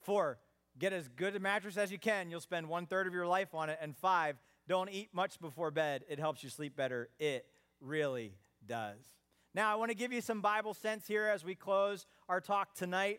[0.00, 0.38] Four,
[0.78, 2.30] get as good a mattress as you can.
[2.30, 3.78] You'll spend one third of your life on it.
[3.82, 4.36] And five,
[4.70, 6.04] don't eat much before bed.
[6.08, 7.08] It helps you sleep better.
[7.18, 7.44] It
[7.80, 9.00] really does.
[9.52, 12.76] Now, I want to give you some Bible sense here as we close our talk
[12.76, 13.18] tonight.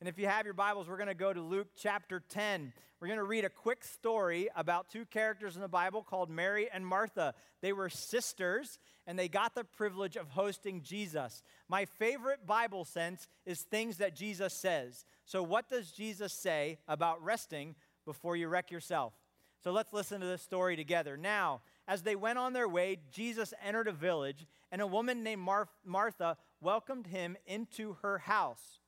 [0.00, 2.74] And if you have your Bibles, we're going to go to Luke chapter 10.
[3.00, 6.68] We're going to read a quick story about two characters in the Bible called Mary
[6.70, 7.32] and Martha.
[7.62, 11.42] They were sisters, and they got the privilege of hosting Jesus.
[11.66, 15.06] My favorite Bible sense is things that Jesus says.
[15.24, 17.74] So, what does Jesus say about resting
[18.04, 19.14] before you wreck yourself?
[19.62, 21.16] So let's listen to this story together.
[21.16, 25.42] Now, as they went on their way, Jesus entered a village, and a woman named
[25.42, 28.80] Mar- Martha welcomed him into her house.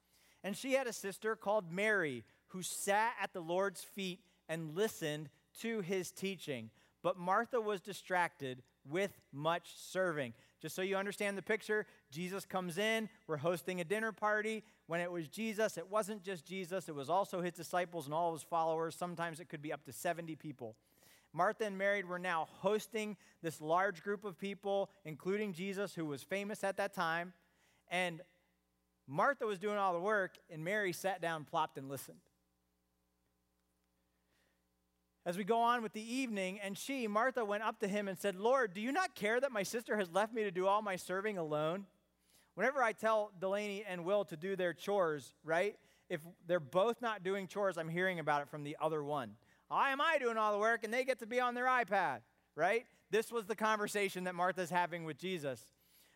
[0.45, 5.29] And she had a sister called Mary who sat at the Lord's feet and listened
[5.61, 6.70] to his teaching.
[7.03, 10.35] But Martha was distracted with much serving.
[10.61, 14.62] Just so you understand the picture, Jesus comes in, we're hosting a dinner party.
[14.93, 18.34] When it was Jesus, it wasn't just Jesus, it was also his disciples and all
[18.34, 18.95] his followers.
[18.95, 20.76] Sometimes it could be up to 70 people.
[21.32, 26.22] Martha and Mary were now hosting this large group of people, including Jesus, who was
[26.22, 27.32] famous at that time.
[27.90, 28.20] And
[29.09, 32.20] Martha was doing all the work, and Mary sat down, plopped, and listened
[35.24, 38.18] as we go on with the evening, and she, Martha, went up to him and
[38.18, 40.82] said, Lord, do you not care that my sister has left me to do all
[40.82, 41.86] my serving alone?
[42.55, 45.77] Whenever I tell Delaney and Will to do their chores, right?
[46.09, 49.37] If they're both not doing chores, I'm hearing about it from the other one.
[49.69, 52.21] Why am I doing all the work and they get to be on their iPad,
[52.55, 52.85] right?
[53.11, 55.73] This was the conversation that Martha's having with Jesus.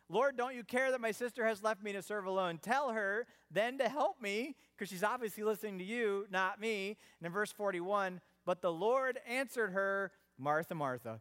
[0.08, 2.58] Lord, don't you care that my sister has left me to serve alone?
[2.62, 6.96] Tell her then to help me, because she's obviously listening to you, not me.
[7.18, 11.20] And in verse 41, but the Lord answered her, Martha, Martha.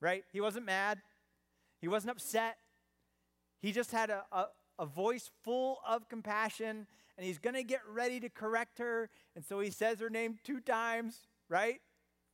[0.00, 0.24] Right?
[0.32, 1.00] He wasn't mad,
[1.80, 2.56] he wasn't upset.
[3.62, 4.46] He just had a, a,
[4.80, 6.86] a voice full of compassion,
[7.16, 9.08] and he's going to get ready to correct her.
[9.36, 11.16] And so he says her name two times,
[11.48, 11.80] right?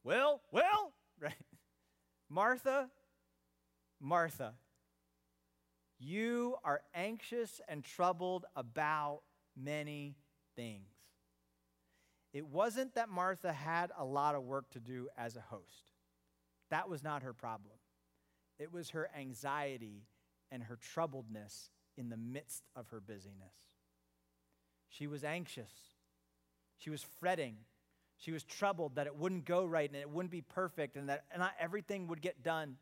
[0.02, 1.34] Will, Will, right?
[2.30, 2.88] Martha,
[4.00, 4.54] Martha,
[5.98, 9.20] you are anxious and troubled about
[9.54, 10.16] many
[10.56, 10.88] things.
[12.32, 15.92] It wasn't that Martha had a lot of work to do as a host.
[16.70, 17.74] That was not her problem.
[18.58, 20.04] It was her anxiety
[20.50, 23.54] and her troubledness in the midst of her busyness.
[24.88, 25.70] She was anxious.
[26.78, 27.56] She was fretting.
[28.16, 31.24] She was troubled that it wouldn't go right and it wouldn't be perfect and that
[31.36, 32.76] not everything would get done.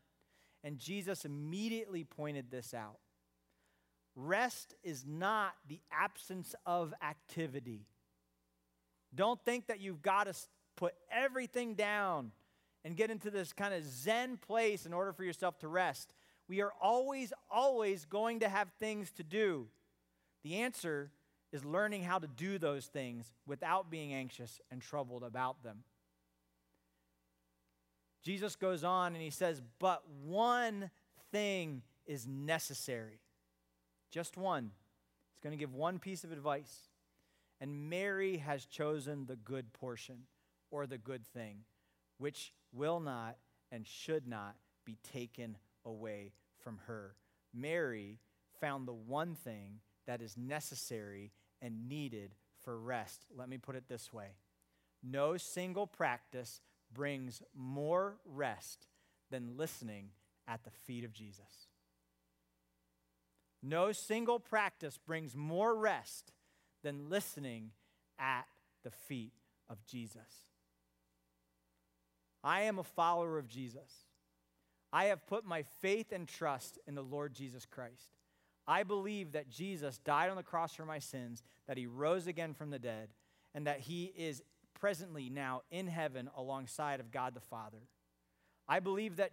[0.63, 2.97] And Jesus immediately pointed this out.
[4.15, 7.85] Rest is not the absence of activity.
[9.13, 10.33] Don't think that you've got to
[10.75, 12.31] put everything down
[12.83, 16.13] and get into this kind of zen place in order for yourself to rest.
[16.47, 19.67] We are always, always going to have things to do.
[20.43, 21.11] The answer
[21.51, 25.83] is learning how to do those things without being anxious and troubled about them.
[28.23, 30.89] Jesus goes on and he says, But one
[31.31, 33.19] thing is necessary.
[34.11, 34.71] Just one.
[35.33, 36.89] He's going to give one piece of advice.
[37.59, 40.23] And Mary has chosen the good portion
[40.71, 41.59] or the good thing,
[42.17, 43.37] which will not
[43.71, 45.57] and should not be taken
[45.87, 46.33] away
[46.63, 47.15] from her.
[47.53, 48.19] Mary
[48.59, 51.31] found the one thing that is necessary
[51.61, 53.25] and needed for rest.
[53.35, 54.27] Let me put it this way
[55.03, 56.61] no single practice
[56.93, 58.87] brings more rest
[59.29, 60.09] than listening
[60.47, 61.67] at the feet of Jesus.
[63.61, 66.31] No single practice brings more rest
[66.83, 67.71] than listening
[68.19, 68.45] at
[68.83, 69.33] the feet
[69.69, 70.45] of Jesus.
[72.43, 74.06] I am a follower of Jesus.
[74.91, 78.15] I have put my faith and trust in the Lord Jesus Christ.
[78.67, 82.53] I believe that Jesus died on the cross for my sins, that he rose again
[82.53, 83.09] from the dead,
[83.53, 84.41] and that he is
[84.73, 87.87] presently now in heaven alongside of God the Father.
[88.67, 89.31] I believe that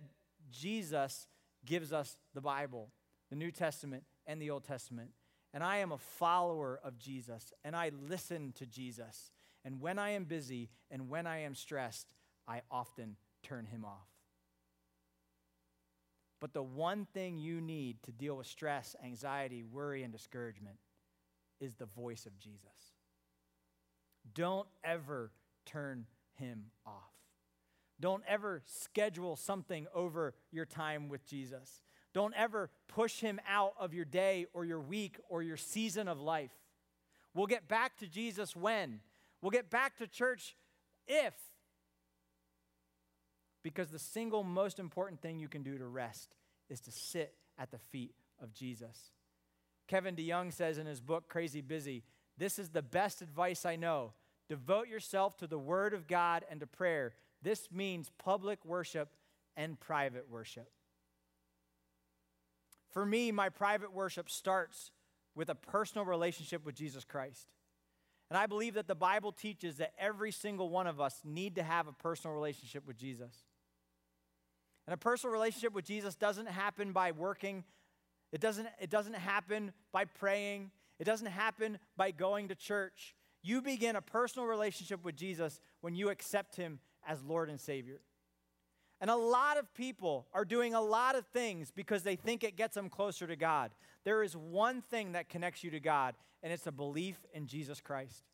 [0.51, 1.27] Jesus
[1.65, 2.91] gives us the Bible,
[3.31, 5.11] the New Testament and the Old Testament.
[5.53, 9.31] And I am a follower of Jesus, and I listen to Jesus.
[9.65, 12.15] And when I am busy and when I am stressed,
[12.47, 14.14] I often turn him off.
[16.45, 20.77] But the one thing you need to deal with stress, anxiety, worry, and discouragement
[21.59, 22.93] is the voice of Jesus.
[24.35, 25.33] Don't ever
[25.65, 27.15] turn him off.
[27.99, 31.81] Don't ever schedule something over your time with Jesus.
[32.13, 36.21] Don't ever push him out of your day or your week or your season of
[36.21, 36.53] life.
[37.33, 39.01] We'll get back to Jesus when?
[39.41, 40.57] We'll get back to church
[41.07, 41.33] if.
[43.65, 46.37] Because the single most important thing you can do to rest
[46.71, 49.11] is to sit at the feet of Jesus.
[49.89, 52.05] Kevin DeYoung says in his book, Crazy Busy,
[52.39, 54.13] this is the best advice I know.
[54.49, 57.15] Devote yourself to the Word of God and to prayer.
[57.43, 59.09] This means public worship
[59.57, 60.71] and private worship.
[62.91, 64.91] For me, my private worship starts
[65.35, 67.49] with a personal relationship with Jesus Christ.
[68.31, 71.63] And I believe that the Bible teaches that every single one of us need to
[71.63, 73.45] have a personal relationship with Jesus.
[74.87, 77.65] And a personal relationship with Jesus doesn't happen by working,
[78.33, 83.15] it doesn't, it doesn't happen by praying, it doesn't happen by going to church.
[83.43, 88.01] You begin a personal relationship with Jesus when you accept him as Lord and Savior.
[89.01, 92.57] And a lot of people are doing a lot of things because they think it
[92.57, 93.73] gets them closer to God.
[94.05, 97.81] There is one thing that connects you to God, and it's a belief in Jesus
[97.81, 98.25] Christ.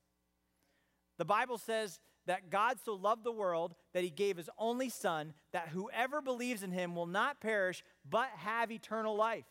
[1.18, 1.98] The Bible says
[2.30, 6.62] that God so loved the world that he gave his only Son, that whoever believes
[6.62, 9.46] in him will not perish, but have eternal life.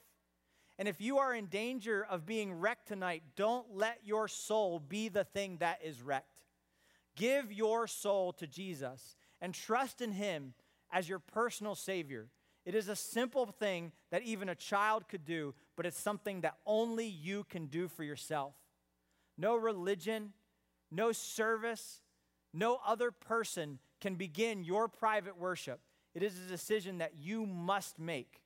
[0.78, 5.10] And if you are in danger of being wrecked tonight, don't let your soul be
[5.10, 6.46] the thing that is wrecked.
[7.18, 10.54] Give your soul to Jesus and trust in Him
[10.90, 12.30] as your personal Savior.
[12.66, 16.56] It is a simple thing that even a child could do, but it's something that
[16.66, 18.54] only you can do for yourself.
[19.38, 20.32] No religion,
[20.90, 22.00] no service,
[22.54, 25.80] no other person can begin your private worship.
[26.14, 28.42] It is a decision that you must make.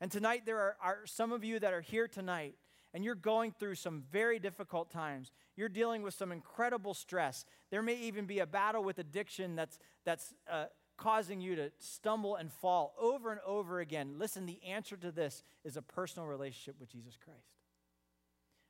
[0.00, 2.54] And tonight, there are, are, some of you that are here tonight,
[2.92, 5.32] and you're going through some very difficult times.
[5.56, 7.44] You're dealing with some incredible stress.
[7.70, 12.36] There may even be a battle with addiction that's, that's uh, causing you to stumble
[12.36, 14.14] and fall over and over again.
[14.18, 17.56] Listen, the answer to this is a personal relationship with Jesus Christ.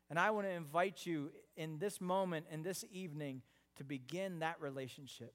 [0.09, 3.43] And I want to invite you in this moment, in this evening,
[3.77, 5.35] to begin that relationship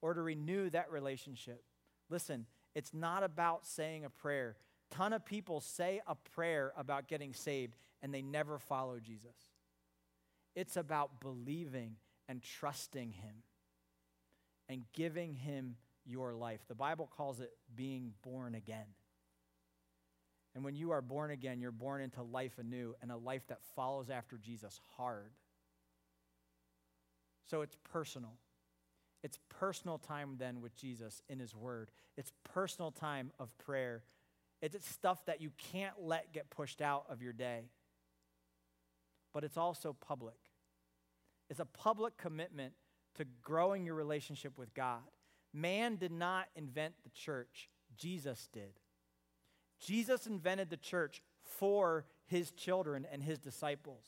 [0.00, 1.62] or to renew that relationship.
[2.08, 4.56] Listen, it's not about saying a prayer
[4.90, 9.36] ton of people say a prayer about getting saved and they never follow Jesus.
[10.54, 11.96] It's about believing
[12.28, 13.42] and trusting Him
[14.68, 16.60] and giving Him your life.
[16.68, 18.86] The Bible calls it being born again.
[20.54, 23.62] And when you are born again, you're born into life anew and a life that
[23.76, 25.30] follows after Jesus hard.
[27.50, 28.34] So it's personal.
[29.22, 31.90] It's personal time then with Jesus in His Word.
[32.16, 34.02] It's personal time of prayer
[34.62, 37.70] it's stuff that you can't let get pushed out of your day.
[39.32, 40.36] But it's also public.
[41.48, 42.74] It's a public commitment
[43.16, 45.00] to growing your relationship with God.
[45.52, 48.78] Man did not invent the church, Jesus did.
[49.80, 54.04] Jesus invented the church for his children and his disciples.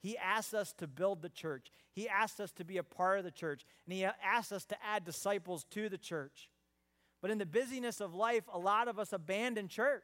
[0.00, 1.72] He asked us to build the church.
[1.92, 3.64] He asked us to be a part of the church.
[3.84, 6.48] And he asked us to add disciples to the church.
[7.20, 10.02] But in the busyness of life, a lot of us abandon church.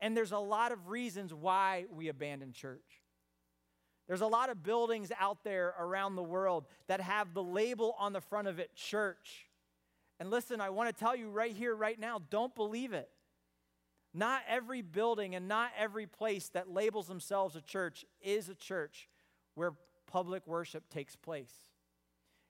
[0.00, 3.02] And there's a lot of reasons why we abandon church.
[4.08, 8.12] There's a lot of buildings out there around the world that have the label on
[8.12, 9.46] the front of it, church.
[10.18, 13.08] And listen, I want to tell you right here, right now, don't believe it.
[14.12, 19.08] Not every building and not every place that labels themselves a church is a church
[19.54, 19.74] where
[20.06, 21.52] public worship takes place.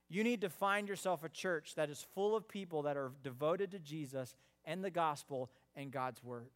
[0.08, 3.70] You need to find yourself a church that is full of people that are devoted
[3.72, 4.34] to Jesus
[4.64, 6.50] and the gospel and God's word.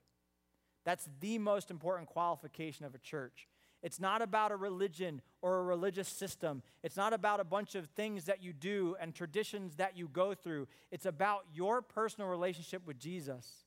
[0.84, 3.48] That's the most important qualification of a church.
[3.82, 6.62] It's not about a religion or a religious system.
[6.82, 10.34] It's not about a bunch of things that you do and traditions that you go
[10.34, 10.68] through.
[10.90, 13.64] It's about your personal relationship with Jesus.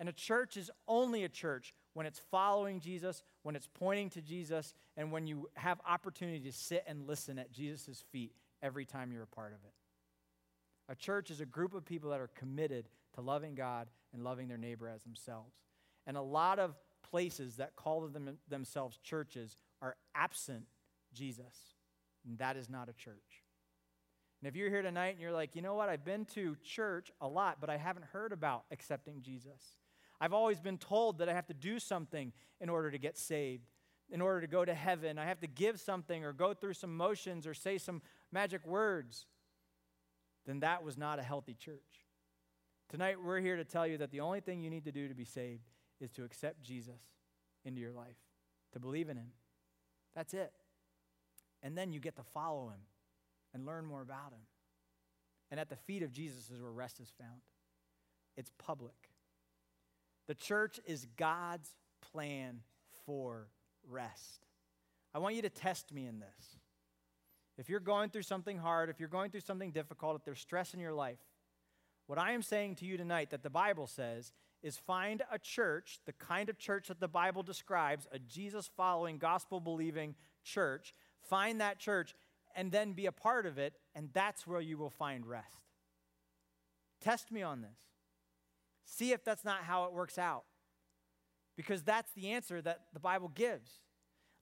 [0.00, 4.20] And a church is only a church when it's following Jesus, when it's pointing to
[4.20, 8.32] Jesus, and when you have opportunity to sit and listen at Jesus' feet
[8.62, 9.72] every time you're a part of it.
[10.88, 14.48] A church is a group of people that are committed to loving God and loving
[14.48, 15.54] their neighbor as themselves.
[16.06, 16.74] And a lot of
[17.10, 20.64] places that call them, themselves churches are absent
[21.14, 21.74] Jesus.
[22.26, 23.44] And that is not a church.
[24.40, 27.10] And if you're here tonight and you're like, you know what, I've been to church
[27.20, 29.62] a lot, but I haven't heard about accepting Jesus.
[30.20, 33.68] I've always been told that I have to do something in order to get saved,
[34.10, 35.18] in order to go to heaven.
[35.18, 38.00] I have to give something or go through some motions or say some
[38.32, 39.26] magic words.
[40.46, 42.04] Then that was not a healthy church.
[42.88, 45.14] Tonight, we're here to tell you that the only thing you need to do to
[45.14, 45.64] be saved
[46.00, 47.00] is to accept Jesus
[47.64, 48.16] into your life,
[48.72, 49.32] to believe in him.
[50.14, 50.52] That's it.
[51.62, 52.80] And then you get to follow him
[53.54, 54.46] and learn more about him.
[55.50, 57.40] And at the feet of Jesus is where rest is found.
[58.36, 59.10] It's public.
[60.26, 61.74] The church is God's
[62.12, 62.60] plan
[63.06, 63.48] for
[63.88, 64.46] rest.
[65.14, 66.58] I want you to test me in this.
[67.56, 70.74] If you're going through something hard, if you're going through something difficult, if there's stress
[70.74, 71.18] in your life,
[72.06, 76.00] what I am saying to you tonight that the Bible says is find a church,
[76.06, 80.94] the kind of church that the Bible describes, a Jesus following, gospel believing church.
[81.20, 82.14] Find that church
[82.56, 85.46] and then be a part of it, and that's where you will find rest.
[87.00, 87.78] Test me on this.
[88.84, 90.44] See if that's not how it works out.
[91.56, 93.80] Because that's the answer that the Bible gives.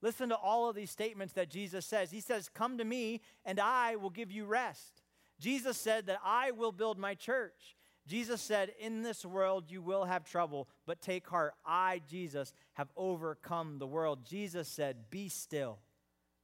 [0.00, 2.10] Listen to all of these statements that Jesus says.
[2.10, 5.02] He says, Come to me, and I will give you rest.
[5.38, 7.76] Jesus said that I will build my church.
[8.06, 11.54] Jesus said, In this world you will have trouble, but take heart.
[11.64, 14.24] I, Jesus, have overcome the world.
[14.24, 15.78] Jesus said, Be still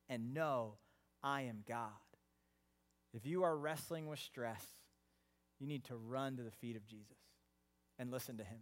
[0.08, 0.74] and know
[1.22, 1.90] I am God.
[3.12, 4.64] If you are wrestling with stress,
[5.58, 7.17] you need to run to the feet of Jesus
[7.98, 8.60] and listen to him.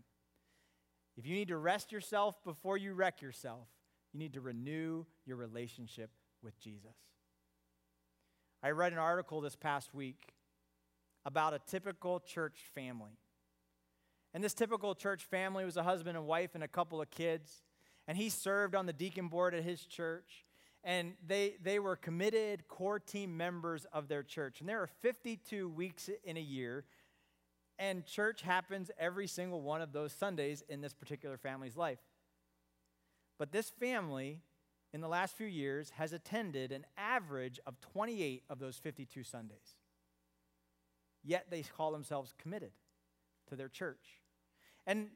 [1.17, 3.69] If you need to rest yourself before you wreck yourself,
[4.13, 6.11] you need to renew your relationship
[6.43, 6.97] with Jesus.
[8.63, 10.33] I read an article this past week
[11.25, 13.19] about a typical church family.
[14.33, 17.63] And this typical church family was a husband and wife and a couple of kids.
[18.07, 20.45] And he served on the deacon board at his church.
[20.85, 24.61] And they, they were committed core team members of their church.
[24.61, 26.85] And there are 52 weeks in a year
[27.79, 31.99] and church happens every single one of those Sundays in this particular family's life.
[33.39, 34.41] But this family,
[34.93, 39.77] in the last few years, has attended an average of 28 of those 52 Sundays.
[41.23, 42.73] Yet they call themselves committed
[43.49, 44.21] to their church.
[44.87, 45.09] And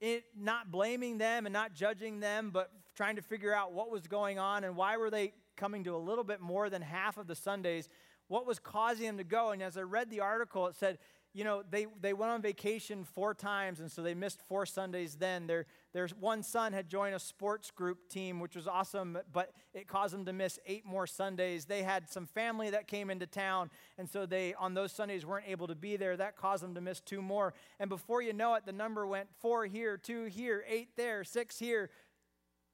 [0.00, 4.06] it, not blaming them and not judging them, but trying to figure out what was
[4.06, 7.26] going on and why were they coming to a little bit more than half of
[7.26, 7.88] the Sundays,
[8.28, 9.50] what was causing them to go.
[9.50, 10.98] And as I read the article, it said
[11.32, 15.14] you know, they, they went on vacation four times, and so they missed four Sundays
[15.14, 15.46] then.
[15.46, 19.86] Their, their one son had joined a sports group team, which was awesome, but it
[19.86, 21.66] caused them to miss eight more Sundays.
[21.66, 25.46] They had some family that came into town, and so they, on those Sundays, weren't
[25.46, 26.16] able to be there.
[26.16, 27.54] That caused them to miss two more.
[27.78, 31.58] And before you know it, the number went four here, two here, eight there, six
[31.58, 31.90] here.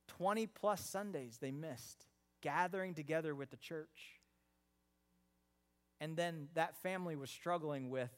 [0.08, 2.06] 20 plus Sundays they missed
[2.40, 4.20] gathering together with the church.
[6.00, 8.10] And then that family was struggling with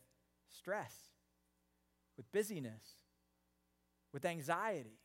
[0.50, 0.94] stress,
[2.16, 2.96] with busyness,
[4.12, 4.98] with anxiety,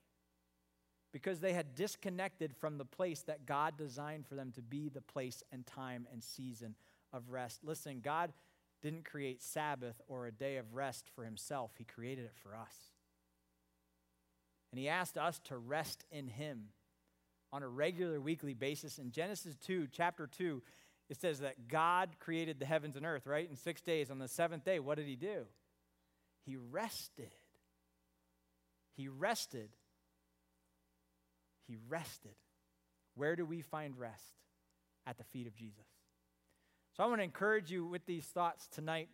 [1.12, 5.02] because they had disconnected from the place that God designed for them to be the
[5.02, 6.76] place and time and season
[7.12, 7.60] of rest.
[7.64, 8.34] Listen, God
[8.82, 12.76] didn't create Sabbath or a day of rest for himself, He created it for us.
[14.72, 16.70] And He asked us to rest in Him
[17.54, 18.98] on a regular weekly basis.
[18.98, 20.64] In Genesis 2, chapter 2,
[21.10, 23.50] it says that God created the heavens and earth, right?
[23.50, 24.10] In six days.
[24.10, 25.46] On the seventh day, what did he do?
[26.46, 27.32] He rested.
[28.96, 29.70] He rested.
[31.68, 32.36] He rested.
[33.16, 34.24] Where do we find rest?
[35.06, 35.86] At the feet of Jesus.
[36.96, 39.10] So I want to encourage you with these thoughts tonight.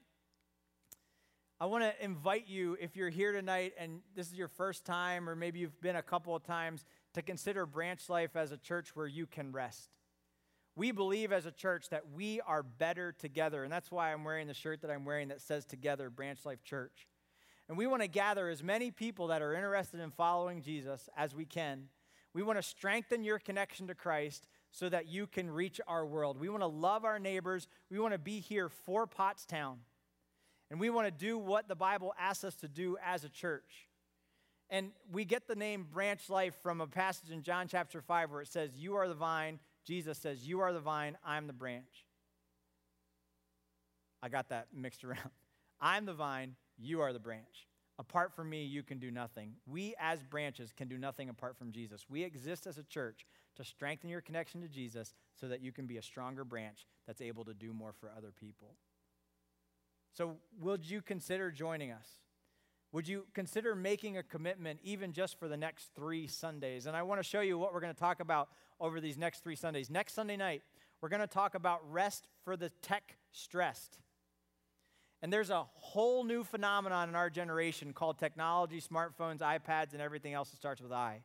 [1.62, 5.28] I want to invite you, if you're here tonight and this is your first time,
[5.28, 6.86] or maybe you've been a couple of times,
[7.16, 9.90] to consider Branch Life as a church where you can rest.
[10.76, 13.64] We believe as a church that we are better together.
[13.64, 16.64] And that's why I'm wearing the shirt that I'm wearing that says Together, Branch Life
[16.64, 17.08] Church.
[17.68, 21.36] And we want to gather as many people that are interested in following Jesus as
[21.36, 21.90] we can.
[22.34, 26.40] We want to strengthen your connection to Christ so that you can reach our world.
[26.40, 27.68] We want to love our neighbors.
[27.90, 29.78] We want to be here for Pottstown.
[30.72, 33.88] And we want to do what the Bible asks us to do as a church.
[34.70, 38.42] And we get the name branch life from a passage in John chapter 5 where
[38.42, 39.60] it says, You are the vine,
[39.90, 42.06] Jesus says, You are the vine, I'm the branch.
[44.22, 45.32] I got that mixed around.
[45.82, 47.68] I'm the vine, you are the branch.
[47.98, 49.54] Apart from me, you can do nothing.
[49.66, 52.06] We, as branches, can do nothing apart from Jesus.
[52.08, 53.26] We exist as a church
[53.56, 57.20] to strengthen your connection to Jesus so that you can be a stronger branch that's
[57.20, 58.76] able to do more for other people.
[60.14, 62.08] So, would you consider joining us?
[62.92, 66.88] Would you consider making a commitment even just for the next three Sundays?
[66.88, 69.44] And I want to show you what we're going to talk about over these next
[69.44, 69.90] three Sundays.
[69.92, 70.64] Next Sunday night,
[71.00, 74.00] we're going to talk about rest for the tech stressed.
[75.22, 80.34] And there's a whole new phenomenon in our generation called technology, smartphones, iPads, and everything
[80.34, 81.22] else that starts with I.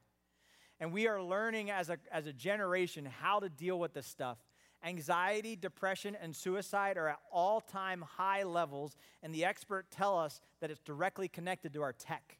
[0.81, 4.39] And we are learning as a, as a generation how to deal with this stuff.
[4.85, 10.41] Anxiety, depression, and suicide are at all time high levels, and the experts tell us
[10.61, 12.39] that it's directly connected to our tech.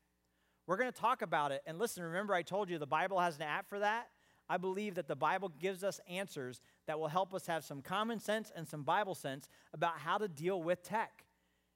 [0.66, 1.62] We're going to talk about it.
[1.66, 4.09] And listen, remember, I told you the Bible has an app for that.
[4.49, 8.20] I believe that the Bible gives us answers that will help us have some common
[8.20, 11.24] sense and some Bible sense about how to deal with tech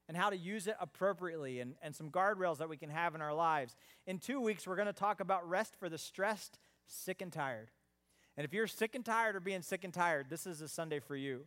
[0.06, 3.22] and how to use it appropriately and, and some guardrails that we can have in
[3.22, 3.76] our lives.
[4.06, 7.70] In two weeks, we're going to talk about rest for the stressed, sick, and tired.
[8.38, 11.00] And if you're sick and tired or being sick and tired, this is a Sunday
[11.00, 11.40] for you.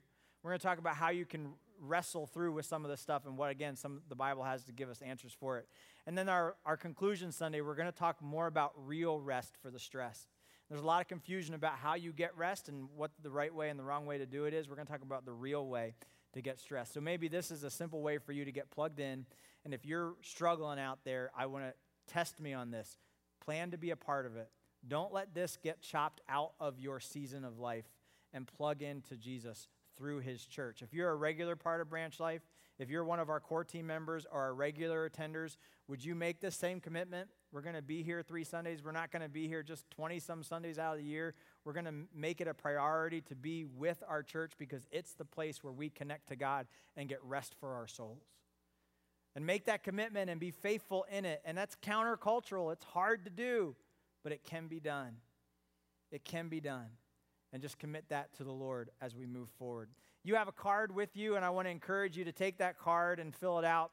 [0.44, 3.26] We're going to talk about how you can wrestle through with some of this stuff
[3.26, 5.70] and what, again, some the Bible has to give us answers for it.
[6.06, 9.72] And then our, our conclusion Sunday, we're going to talk more about real rest for
[9.72, 10.28] the stress.
[10.68, 13.70] There's a lot of confusion about how you get rest and what the right way
[13.70, 14.68] and the wrong way to do it is.
[14.68, 15.96] We're going to talk about the real way
[16.34, 16.94] to get stressed.
[16.94, 19.26] So maybe this is a simple way for you to get plugged in.
[19.64, 21.74] And if you're struggling out there, I want to
[22.14, 22.98] test me on this.
[23.40, 24.50] Plan to be a part of it.
[24.88, 27.86] Don't let this get chopped out of your season of life
[28.34, 29.68] and plug into Jesus
[29.98, 30.82] through his church.
[30.82, 32.42] If you're a regular part of Branch Life,
[32.80, 35.58] if you're one of our core team members or our regular attenders,
[35.88, 37.30] would you make this same commitment?
[37.52, 38.84] We're going to be here three Sundays.
[38.84, 41.36] We're not going to be here just 20 some Sundays out of the year.
[41.64, 45.26] We're going to make it a priority to be with our church because it's the
[45.26, 46.66] place where we connect to God
[46.98, 48.24] and get rest for our souls.
[49.36, 51.42] And make that commitment and be faithful in it.
[51.46, 52.74] And that's countercultural.
[52.74, 53.76] It's hard to do,
[54.24, 55.18] but it can be done.
[56.12, 56.88] It can be done.
[57.54, 59.90] And just commit that to the Lord as we move forward.
[60.24, 62.78] You have a card with you, and I want to encourage you to take that
[62.78, 63.92] card and fill it out.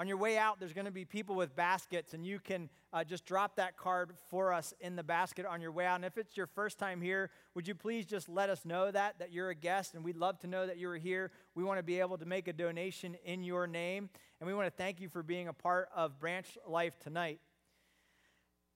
[0.00, 3.02] On your way out, there's going to be people with baskets, and you can uh,
[3.02, 5.96] just drop that card for us in the basket on your way out.
[5.96, 9.18] And if it's your first time here, would you please just let us know that,
[9.18, 11.32] that you're a guest, and we'd love to know that you're here.
[11.56, 14.08] We want to be able to make a donation in your name,
[14.40, 17.40] and we want to thank you for being a part of Branch Life tonight.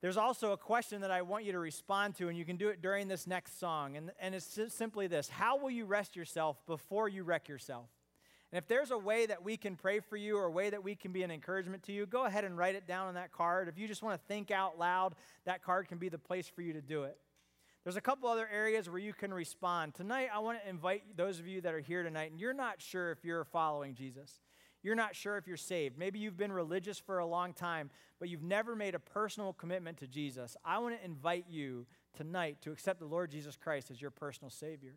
[0.03, 2.67] There's also a question that I want you to respond to, and you can do
[2.67, 3.95] it during this next song.
[3.95, 7.85] And, and it's simply this How will you rest yourself before you wreck yourself?
[8.51, 10.83] And if there's a way that we can pray for you or a way that
[10.83, 13.31] we can be an encouragement to you, go ahead and write it down on that
[13.31, 13.69] card.
[13.69, 16.61] If you just want to think out loud, that card can be the place for
[16.61, 17.17] you to do it.
[17.85, 19.95] There's a couple other areas where you can respond.
[19.95, 22.81] Tonight, I want to invite those of you that are here tonight, and you're not
[22.81, 24.41] sure if you're following Jesus.
[24.83, 25.97] You're not sure if you're saved.
[25.97, 29.97] Maybe you've been religious for a long time, but you've never made a personal commitment
[29.99, 30.57] to Jesus.
[30.65, 34.49] I want to invite you tonight to accept the Lord Jesus Christ as your personal
[34.49, 34.95] Savior.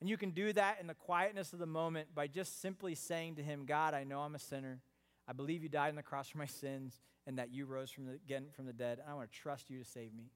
[0.00, 3.36] And you can do that in the quietness of the moment by just simply saying
[3.36, 4.80] to Him, God, I know I'm a sinner.
[5.28, 8.06] I believe you died on the cross for my sins and that you rose from
[8.06, 8.98] the, again from the dead.
[8.98, 10.32] And I want to trust you to save me.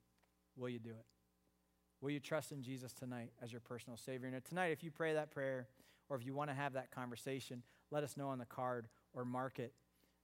[0.57, 1.05] Will you do it?
[2.01, 4.28] Will you trust in Jesus tonight as your personal Savior?
[4.28, 5.66] And tonight, if you pray that prayer
[6.09, 9.24] or if you want to have that conversation, let us know on the card or
[9.24, 9.72] mark it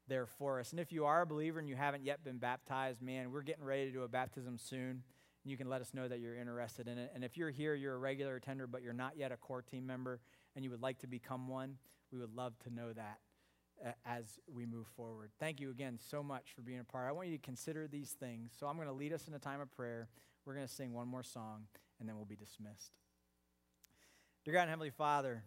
[0.08, 0.72] there for us.
[0.72, 3.64] And if you are a believer and you haven't yet been baptized, man, we're getting
[3.64, 5.02] ready to do a baptism soon
[5.44, 7.10] and you can let us know that you're interested in it.
[7.14, 9.86] And if you're here, you're a regular attender, but you're not yet a core team
[9.86, 10.20] member,
[10.54, 11.78] and you would like to become one,
[12.12, 13.18] we would love to know that
[13.84, 15.30] uh, as we move forward.
[15.40, 17.08] Thank you again so much for being a part.
[17.08, 18.52] I want you to consider these things.
[18.58, 20.08] So I'm going to lead us in a time of prayer.
[20.44, 21.64] We're going to sing one more song,
[21.98, 22.92] and then we'll be dismissed.
[24.44, 25.44] Dear God and Heavenly Father,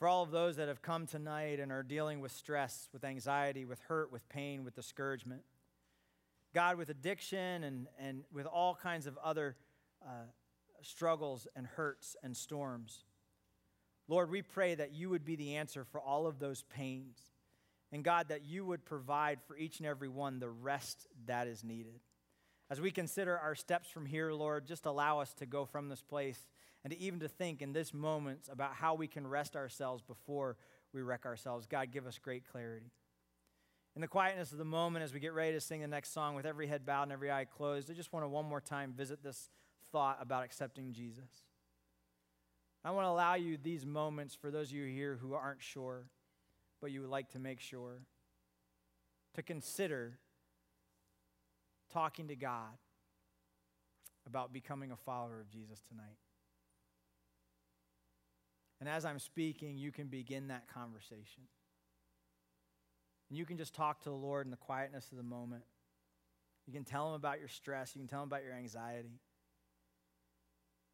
[0.00, 3.66] for all of those that have come tonight and are dealing with stress, with anxiety,
[3.66, 5.42] with hurt, with pain, with discouragement,
[6.54, 9.56] God, with addiction and, and with all kinds of other
[10.02, 10.24] uh,
[10.80, 13.04] struggles and hurts and storms.
[14.08, 17.18] Lord, we pray that you would be the answer for all of those pains.
[17.92, 21.62] And God, that you would provide for each and every one the rest that is
[21.62, 22.00] needed.
[22.70, 26.02] As we consider our steps from here, Lord, just allow us to go from this
[26.02, 26.40] place
[26.84, 30.56] and to even to think in this moment about how we can rest ourselves before
[30.92, 31.66] we wreck ourselves.
[31.66, 32.90] God, give us great clarity.
[33.96, 36.34] In the quietness of the moment, as we get ready to sing the next song
[36.34, 38.92] with every head bowed and every eye closed, I just want to one more time
[38.96, 39.50] visit this
[39.90, 41.44] thought about accepting Jesus.
[42.84, 46.06] I want to allow you these moments for those of you here who aren't sure,
[46.80, 48.00] but you would like to make sure,
[49.34, 50.18] to consider
[51.92, 52.78] talking to God
[54.26, 56.16] about becoming a follower of Jesus tonight.
[58.80, 61.44] And as I'm speaking, you can begin that conversation.
[63.28, 65.64] And you can just talk to the Lord in the quietness of the moment.
[66.66, 69.20] You can tell him about your stress, you can tell him about your anxiety.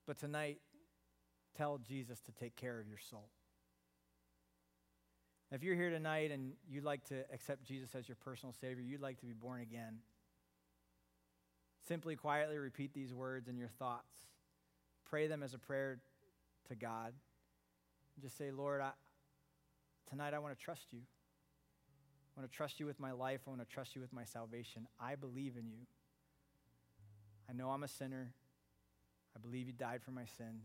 [0.07, 0.59] But tonight,
[1.57, 3.29] tell Jesus to take care of your soul.
[5.53, 9.01] If you're here tonight and you'd like to accept Jesus as your personal Savior, you'd
[9.01, 9.99] like to be born again,
[11.87, 14.13] simply quietly repeat these words in your thoughts.
[15.09, 16.01] Pray them as a prayer
[16.69, 17.13] to God.
[18.21, 18.91] Just say, Lord, I,
[20.09, 21.01] tonight I want to trust you.
[22.37, 23.41] I want to trust you with my life.
[23.47, 24.87] I want to trust you with my salvation.
[25.01, 25.87] I believe in you.
[27.49, 28.33] I know I'm a sinner.
[29.37, 30.65] I believe you died for my sins.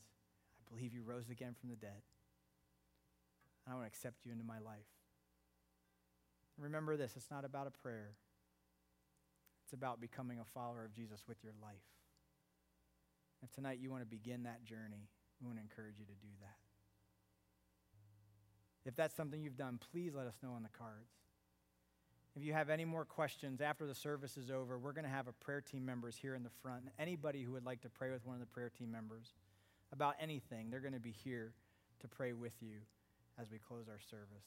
[0.59, 2.01] I believe you rose again from the dead.
[3.65, 4.87] And I want to accept you into my life.
[6.57, 8.11] remember this it's not about a prayer,
[9.65, 11.75] it's about becoming a follower of Jesus with your life.
[13.43, 15.09] If tonight you want to begin that journey,
[15.41, 16.60] we want to encourage you to do that.
[18.85, 21.11] If that's something you've done, please let us know on the cards.
[22.35, 25.27] If you have any more questions after the service is over, we're going to have
[25.27, 26.83] a prayer team members here in the front.
[26.97, 29.33] Anybody who would like to pray with one of the prayer team members
[29.91, 31.53] about anything, they're going to be here
[31.99, 32.77] to pray with you
[33.39, 34.45] as we close our service.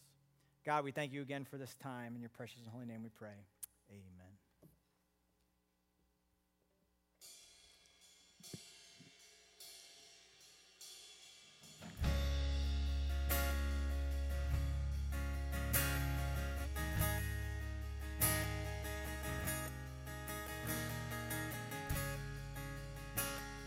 [0.64, 2.14] God, we thank you again for this time.
[2.14, 3.44] In your precious and holy name we pray.
[3.90, 4.23] Amen.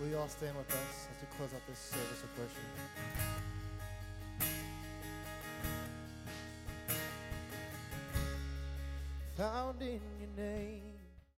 [0.07, 2.63] Will you all stand with us as we close out this service of worship?
[9.35, 10.96] Found in your name